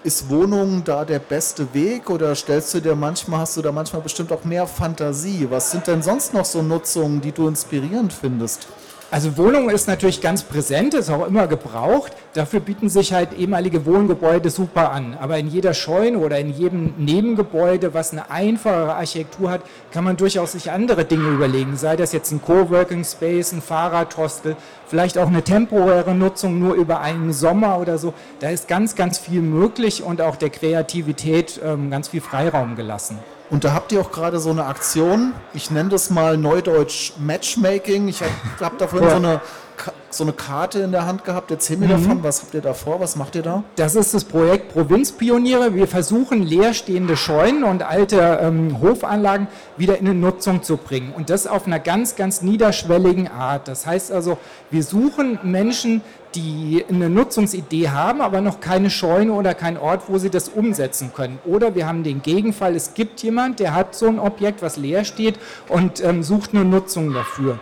ist 0.04 0.28
Wohnung 0.28 0.82
da 0.84 1.04
der 1.04 1.20
beste 1.20 1.72
Weg 1.74 2.10
oder 2.10 2.34
stellst 2.34 2.74
du 2.74 2.80
dir 2.80 2.96
manchmal, 2.96 3.40
hast 3.40 3.56
du 3.56 3.62
da 3.62 3.70
manchmal 3.70 4.02
bestimmt 4.02 4.32
auch 4.32 4.44
mehr 4.44 4.66
Fantasie? 4.66 5.46
Was 5.48 5.70
sind 5.70 5.86
denn 5.86 6.02
sonst 6.02 6.34
noch 6.34 6.44
so 6.44 6.60
Nutzungen, 6.60 7.20
die 7.20 7.32
du 7.32 7.46
inspirierend 7.46 8.12
findest? 8.12 8.66
Also 9.12 9.36
Wohnung 9.36 9.68
ist 9.68 9.88
natürlich 9.88 10.22
ganz 10.22 10.42
präsent, 10.42 10.94
ist 10.94 11.10
auch 11.10 11.26
immer 11.26 11.46
gebraucht. 11.46 12.12
Dafür 12.32 12.60
bieten 12.60 12.88
sich 12.88 13.12
halt 13.12 13.38
ehemalige 13.38 13.84
Wohngebäude 13.84 14.48
super 14.48 14.90
an. 14.90 15.18
Aber 15.20 15.36
in 15.36 15.48
jeder 15.48 15.74
Scheune 15.74 16.16
oder 16.16 16.38
in 16.38 16.48
jedem 16.48 16.94
Nebengebäude, 16.96 17.92
was 17.92 18.12
eine 18.12 18.30
einfachere 18.30 18.94
Architektur 18.94 19.50
hat, 19.50 19.60
kann 19.90 20.04
man 20.04 20.16
durchaus 20.16 20.52
sich 20.52 20.70
andere 20.70 21.04
Dinge 21.04 21.28
überlegen. 21.28 21.76
Sei 21.76 21.94
das 21.94 22.12
jetzt 22.12 22.32
ein 22.32 22.40
Coworking 22.40 23.04
Space, 23.04 23.52
ein 23.52 23.60
Fahrradhostel, 23.60 24.56
vielleicht 24.86 25.18
auch 25.18 25.26
eine 25.26 25.42
temporäre 25.42 26.14
Nutzung 26.14 26.58
nur 26.58 26.72
über 26.72 27.02
einen 27.02 27.34
Sommer 27.34 27.80
oder 27.80 27.98
so. 27.98 28.14
Da 28.40 28.48
ist 28.48 28.66
ganz, 28.66 28.94
ganz 28.94 29.18
viel 29.18 29.42
möglich 29.42 30.02
und 30.02 30.22
auch 30.22 30.36
der 30.36 30.48
Kreativität 30.48 31.60
ähm, 31.62 31.90
ganz 31.90 32.08
viel 32.08 32.22
Freiraum 32.22 32.76
gelassen. 32.76 33.18
Und 33.52 33.64
da 33.64 33.74
habt 33.74 33.92
ihr 33.92 34.00
auch 34.00 34.10
gerade 34.10 34.40
so 34.40 34.48
eine 34.48 34.64
Aktion, 34.64 35.34
ich 35.52 35.70
nenne 35.70 35.90
das 35.90 36.08
mal 36.08 36.38
Neudeutsch 36.38 37.12
Matchmaking. 37.18 38.08
Ich 38.08 38.22
habe 38.22 38.32
hab 38.60 38.78
da 38.78 38.88
vorhin 38.88 39.10
so 39.10 39.16
eine 39.16 39.42
so 40.10 40.24
eine 40.24 40.32
Karte 40.32 40.80
in 40.80 40.92
der 40.92 41.06
Hand 41.06 41.24
gehabt. 41.24 41.50
Erzähl 41.50 41.76
mir 41.76 41.86
mhm. 41.86 41.90
davon, 41.90 42.22
was 42.22 42.42
habt 42.42 42.54
ihr 42.54 42.60
da 42.60 42.74
vor, 42.74 43.00
was 43.00 43.16
macht 43.16 43.34
ihr 43.34 43.42
da? 43.42 43.64
Das 43.76 43.94
ist 43.94 44.14
das 44.14 44.24
Projekt 44.24 44.72
Provinzpioniere. 44.72 45.74
Wir 45.74 45.88
versuchen 45.88 46.42
leerstehende 46.42 47.16
Scheunen 47.16 47.64
und 47.64 47.82
alte 47.82 48.38
ähm, 48.42 48.80
Hofanlagen 48.80 49.48
wieder 49.76 49.98
in 49.98 50.06
eine 50.06 50.18
Nutzung 50.18 50.62
zu 50.62 50.76
bringen. 50.76 51.12
Und 51.16 51.30
das 51.30 51.46
auf 51.46 51.66
einer 51.66 51.78
ganz, 51.78 52.16
ganz 52.16 52.42
niederschwelligen 52.42 53.28
Art. 53.28 53.68
Das 53.68 53.86
heißt 53.86 54.12
also, 54.12 54.38
wir 54.70 54.82
suchen 54.82 55.38
Menschen, 55.42 56.02
die 56.34 56.84
eine 56.88 57.10
Nutzungsidee 57.10 57.90
haben, 57.90 58.20
aber 58.20 58.40
noch 58.40 58.60
keine 58.60 58.90
Scheune 58.90 59.32
oder 59.32 59.54
keinen 59.54 59.76
Ort, 59.76 60.04
wo 60.08 60.18
sie 60.18 60.30
das 60.30 60.48
umsetzen 60.48 61.12
können. 61.14 61.38
Oder 61.44 61.74
wir 61.74 61.86
haben 61.86 62.04
den 62.04 62.22
Gegenfall, 62.22 62.74
es 62.74 62.94
gibt 62.94 63.22
jemand, 63.22 63.60
der 63.60 63.74
hat 63.74 63.94
so 63.94 64.06
ein 64.06 64.18
Objekt, 64.18 64.62
was 64.62 64.76
leer 64.76 65.04
steht 65.04 65.38
und 65.68 66.02
ähm, 66.02 66.22
sucht 66.22 66.54
eine 66.54 66.64
Nutzung 66.64 67.12
dafür. 67.12 67.58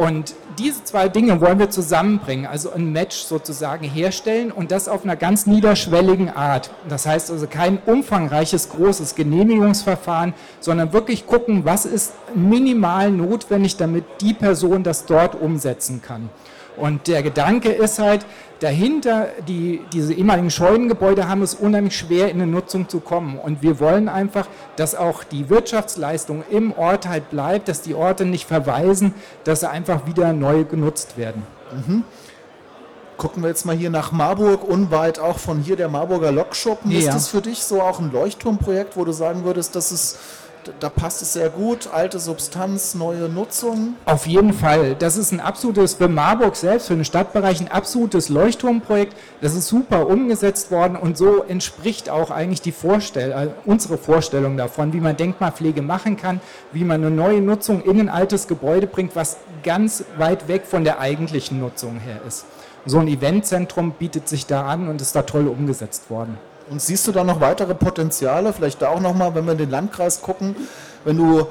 Und 0.00 0.34
diese 0.58 0.82
zwei 0.82 1.10
Dinge 1.10 1.42
wollen 1.42 1.58
wir 1.58 1.68
zusammenbringen, 1.68 2.46
also 2.46 2.72
ein 2.72 2.90
Match 2.90 3.18
sozusagen 3.18 3.84
herstellen 3.84 4.50
und 4.50 4.70
das 4.70 4.88
auf 4.88 5.04
einer 5.04 5.14
ganz 5.14 5.44
niederschwelligen 5.44 6.30
Art. 6.30 6.70
Das 6.88 7.04
heißt 7.04 7.30
also 7.30 7.46
kein 7.46 7.76
umfangreiches, 7.84 8.70
großes 8.70 9.14
Genehmigungsverfahren, 9.14 10.32
sondern 10.58 10.94
wirklich 10.94 11.26
gucken, 11.26 11.66
was 11.66 11.84
ist 11.84 12.14
minimal 12.34 13.10
notwendig, 13.10 13.76
damit 13.76 14.06
die 14.22 14.32
Person 14.32 14.84
das 14.84 15.04
dort 15.04 15.34
umsetzen 15.34 16.00
kann. 16.00 16.30
Und 16.78 17.06
der 17.06 17.22
Gedanke 17.22 17.68
ist 17.68 17.98
halt, 17.98 18.24
dahinter, 18.60 19.28
die, 19.48 19.80
diese 19.92 20.12
ehemaligen 20.14 20.50
Scheunengebäude 20.50 21.28
haben 21.28 21.42
es 21.42 21.54
unheimlich 21.54 21.96
schwer 21.96 22.30
in 22.30 22.40
eine 22.40 22.50
Nutzung 22.50 22.88
zu 22.88 23.00
kommen. 23.00 23.38
Und 23.38 23.62
wir 23.62 23.80
wollen 23.80 24.08
einfach, 24.08 24.46
dass 24.76 24.94
auch 24.94 25.24
die 25.24 25.48
Wirtschaftsleistung 25.50 26.44
im 26.50 26.72
Ort 26.72 27.08
halt 27.08 27.30
bleibt, 27.30 27.68
dass 27.68 27.82
die 27.82 27.94
Orte 27.94 28.24
nicht 28.24 28.46
verweisen, 28.46 29.14
dass 29.44 29.60
sie 29.60 29.70
einfach 29.70 30.06
wieder 30.06 30.32
neu 30.32 30.64
genutzt 30.64 31.16
werden. 31.16 31.42
Mhm. 31.72 32.04
Gucken 33.16 33.42
wir 33.42 33.48
jetzt 33.48 33.66
mal 33.66 33.76
hier 33.76 33.90
nach 33.90 34.12
Marburg, 34.12 34.64
unweit 34.64 35.18
auch 35.18 35.38
von 35.38 35.58
hier 35.58 35.76
der 35.76 35.88
Marburger 35.88 36.32
Lokschuppen. 36.32 36.90
Ja. 36.90 37.00
Ist 37.00 37.08
das 37.08 37.28
für 37.28 37.42
dich 37.42 37.62
so 37.64 37.82
auch 37.82 37.98
ein 37.98 38.12
Leuchtturmprojekt, 38.12 38.96
wo 38.96 39.04
du 39.04 39.12
sagen 39.12 39.44
würdest, 39.44 39.76
das 39.76 39.92
ist 39.92 40.18
da 40.80 40.88
passt 40.88 41.22
es 41.22 41.32
sehr 41.32 41.48
gut. 41.48 41.88
Alte 41.92 42.18
Substanz, 42.18 42.94
neue 42.94 43.28
Nutzung. 43.28 43.94
Auf 44.04 44.26
jeden 44.26 44.52
Fall. 44.52 44.94
Das 44.98 45.16
ist 45.16 45.32
ein 45.32 45.40
absolutes, 45.40 45.94
für 45.94 46.08
Marburg 46.08 46.56
selbst, 46.56 46.88
für 46.88 46.94
den 46.94 47.04
Stadtbereich, 47.04 47.60
ein 47.60 47.70
absolutes 47.70 48.28
Leuchtturmprojekt. 48.28 49.16
Das 49.40 49.54
ist 49.54 49.68
super 49.68 50.06
umgesetzt 50.06 50.70
worden 50.70 50.96
und 50.96 51.16
so 51.16 51.42
entspricht 51.42 52.10
auch 52.10 52.30
eigentlich 52.30 52.62
die 52.62 52.72
Vorstell 52.72 53.32
äh, 53.32 53.48
unsere 53.64 53.98
Vorstellung 53.98 54.56
davon, 54.56 54.92
wie 54.92 55.00
man 55.00 55.16
Denkmalpflege 55.16 55.82
machen 55.82 56.16
kann, 56.16 56.40
wie 56.72 56.84
man 56.84 57.04
eine 57.04 57.14
neue 57.14 57.40
Nutzung 57.40 57.82
in 57.82 58.00
ein 58.00 58.08
altes 58.08 58.48
Gebäude 58.48 58.86
bringt, 58.86 59.16
was 59.16 59.38
ganz 59.62 60.04
weit 60.16 60.48
weg 60.48 60.66
von 60.66 60.84
der 60.84 61.00
eigentlichen 61.00 61.60
Nutzung 61.60 61.98
her 61.98 62.20
ist. 62.26 62.44
So 62.86 62.98
ein 62.98 63.08
Eventzentrum 63.08 63.92
bietet 63.92 64.28
sich 64.28 64.46
da 64.46 64.66
an 64.66 64.88
und 64.88 65.00
ist 65.00 65.14
da 65.14 65.22
toll 65.22 65.48
umgesetzt 65.48 66.10
worden. 66.10 66.38
Und 66.70 66.80
siehst 66.80 67.06
du 67.08 67.12
da 67.12 67.24
noch 67.24 67.40
weitere 67.40 67.74
Potenziale? 67.74 68.52
Vielleicht 68.52 68.80
da 68.80 68.88
auch 68.88 69.00
nochmal, 69.00 69.34
wenn 69.34 69.44
wir 69.44 69.52
in 69.52 69.58
den 69.58 69.70
Landkreis 69.70 70.22
gucken, 70.22 70.54
wenn 71.04 71.16
du 71.16 71.46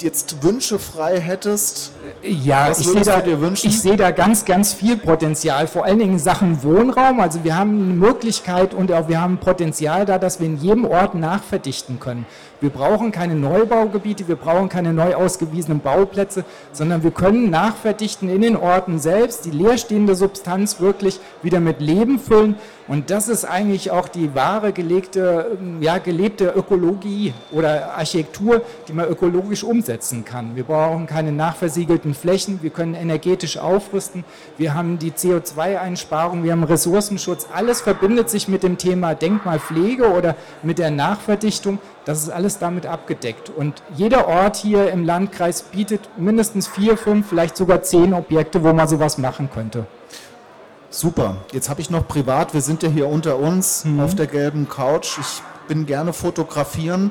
jetzt 0.00 0.44
Wünsche 0.44 0.78
frei 0.78 1.20
hättest, 1.20 1.92
ja, 2.22 2.70
was 2.70 2.80
ich 2.80 2.86
sehe 2.86 3.02
da? 3.02 3.22
Ich 3.52 3.80
sehe 3.80 3.96
da 3.96 4.12
ganz, 4.12 4.44
ganz 4.44 4.72
viel 4.72 4.96
Potenzial, 4.96 5.66
vor 5.66 5.84
allen 5.84 5.98
Dingen 5.98 6.12
in 6.12 6.18
Sachen 6.18 6.62
Wohnraum. 6.62 7.18
Also 7.18 7.42
wir 7.42 7.56
haben 7.56 7.82
eine 7.82 7.94
Möglichkeit 7.94 8.74
und 8.74 8.92
auch 8.92 9.08
wir 9.08 9.20
haben 9.20 9.38
Potenzial 9.38 10.06
da, 10.06 10.18
dass 10.18 10.38
wir 10.38 10.46
in 10.46 10.56
jedem 10.58 10.84
Ort 10.84 11.16
nachverdichten 11.16 11.98
können. 11.98 12.26
Wir 12.60 12.70
brauchen 12.70 13.12
keine 13.12 13.36
Neubaugebiete, 13.36 14.26
wir 14.26 14.34
brauchen 14.34 14.68
keine 14.68 14.92
neu 14.92 15.14
ausgewiesenen 15.14 15.80
Bauplätze, 15.80 16.44
sondern 16.72 17.04
wir 17.04 17.12
können 17.12 17.50
nachverdichten 17.50 18.28
in 18.28 18.40
den 18.40 18.56
Orten 18.56 18.98
selbst, 18.98 19.44
die 19.44 19.50
leerstehende 19.50 20.16
Substanz 20.16 20.80
wirklich 20.80 21.20
wieder 21.42 21.60
mit 21.60 21.80
Leben 21.80 22.18
füllen. 22.18 22.56
Und 22.88 23.10
das 23.10 23.28
ist 23.28 23.44
eigentlich 23.44 23.90
auch 23.90 24.08
die 24.08 24.34
wahre 24.34 24.72
gelegte, 24.72 25.58
ja, 25.80 25.98
gelebte 25.98 26.54
Ökologie 26.56 27.34
oder 27.52 27.94
Architektur, 27.94 28.62
die 28.88 28.94
man 28.94 29.06
ökologisch 29.06 29.62
umsetzen 29.62 30.24
kann. 30.24 30.56
Wir 30.56 30.64
brauchen 30.64 31.06
keine 31.06 31.30
nachversiegelten 31.30 32.14
Flächen, 32.14 32.60
wir 32.62 32.70
können 32.70 32.94
energetisch 32.94 33.58
aufrüsten, 33.58 34.24
wir 34.56 34.74
haben 34.74 34.98
die 34.98 35.12
CO2-Einsparung, 35.12 36.42
wir 36.44 36.52
haben 36.52 36.64
Ressourcenschutz. 36.64 37.46
Alles 37.54 37.82
verbindet 37.82 38.30
sich 38.30 38.48
mit 38.48 38.62
dem 38.62 38.78
Thema 38.78 39.14
Denkmalpflege 39.14 40.10
oder 40.10 40.34
mit 40.62 40.78
der 40.78 40.90
Nachverdichtung. 40.90 41.78
Das 42.06 42.22
ist 42.22 42.30
alles 42.30 42.47
damit 42.56 42.86
abgedeckt. 42.86 43.50
Und 43.50 43.82
jeder 43.94 44.26
Ort 44.26 44.56
hier 44.56 44.90
im 44.90 45.04
Landkreis 45.04 45.62
bietet 45.64 46.08
mindestens 46.16 46.66
vier, 46.66 46.96
fünf, 46.96 47.28
vielleicht 47.28 47.58
sogar 47.58 47.82
zehn 47.82 48.14
Objekte, 48.14 48.64
wo 48.64 48.72
man 48.72 48.88
sowas 48.88 49.18
machen 49.18 49.50
könnte. 49.52 49.84
Super. 50.88 51.36
Jetzt 51.52 51.68
habe 51.68 51.82
ich 51.82 51.90
noch 51.90 52.08
privat, 52.08 52.54
wir 52.54 52.62
sind 52.62 52.82
ja 52.82 52.88
hier 52.88 53.08
unter 53.08 53.38
uns 53.38 53.84
mhm. 53.84 54.00
auf 54.00 54.14
der 54.14 54.26
gelben 54.26 54.70
Couch. 54.70 55.18
Ich 55.18 55.42
bin 55.68 55.84
gerne 55.84 56.14
fotografieren 56.14 57.10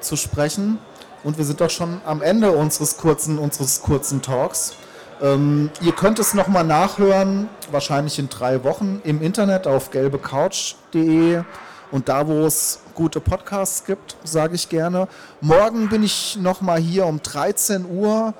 zu 0.00 0.16
sprechen. 0.16 0.78
Und 1.24 1.38
wir 1.38 1.44
sind 1.44 1.60
doch 1.60 1.70
schon 1.70 2.00
am 2.06 2.22
Ende 2.22 2.52
unseres 2.52 2.98
kurzen, 2.98 3.38
unseres 3.38 3.82
kurzen 3.82 4.22
Talks. 4.22 4.74
Ähm, 5.22 5.70
ihr 5.80 5.92
könnt 5.92 6.18
es 6.18 6.34
nochmal 6.34 6.64
nachhören, 6.64 7.48
wahrscheinlich 7.70 8.18
in 8.18 8.28
drei 8.28 8.64
Wochen 8.64 9.00
im 9.04 9.20
Internet 9.20 9.66
auf 9.66 9.90
gelbecouch.de 9.90 11.42
und 11.90 12.08
da, 12.08 12.26
wo 12.26 12.44
es 12.46 12.80
gute 12.94 13.20
Podcasts 13.20 13.84
gibt, 13.84 14.16
sage 14.24 14.54
ich 14.54 14.68
gerne. 14.68 15.08
Morgen 15.40 15.88
bin 15.88 16.02
ich 16.02 16.38
nochmal 16.40 16.78
hier 16.78 17.06
um 17.06 17.22
13 17.22 17.86
Uhr 17.86 18.34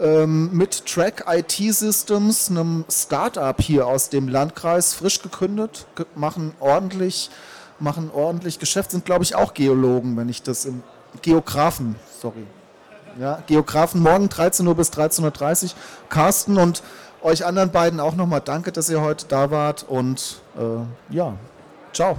ähm, 0.00 0.50
mit 0.52 0.86
Track 0.86 1.24
IT 1.28 1.74
Systems, 1.74 2.50
einem 2.50 2.84
Startup 2.90 3.60
hier 3.60 3.86
aus 3.86 4.08
dem 4.08 4.28
Landkreis, 4.28 4.94
frisch 4.94 5.22
gekündet, 5.22 5.86
ge 5.96 6.06
machen 6.14 6.54
ordentlich, 6.60 7.30
machen 7.78 8.10
ordentlich 8.12 8.58
Geschäft, 8.58 8.90
sind 8.90 9.04
glaube 9.04 9.24
ich 9.24 9.34
auch 9.34 9.54
Geologen, 9.54 10.16
wenn 10.16 10.28
ich 10.28 10.42
das 10.42 10.64
im 10.64 10.82
Geografen, 11.22 11.96
sorry. 12.20 12.46
Ja, 13.20 13.42
Geografen 13.46 14.02
morgen 14.02 14.28
13 14.28 14.66
Uhr 14.66 14.74
bis 14.74 14.90
13.30 14.90 15.64
Uhr. 15.64 15.70
Carsten 16.08 16.58
und 16.58 16.82
euch 17.22 17.46
anderen 17.46 17.70
beiden 17.70 18.00
auch 18.00 18.16
nochmal 18.16 18.40
danke, 18.44 18.72
dass 18.72 18.90
ihr 18.90 19.00
heute 19.00 19.26
da 19.28 19.50
wart 19.52 19.84
und 19.88 20.40
äh, 20.56 21.14
ja, 21.14 21.34
ciao. 21.92 22.18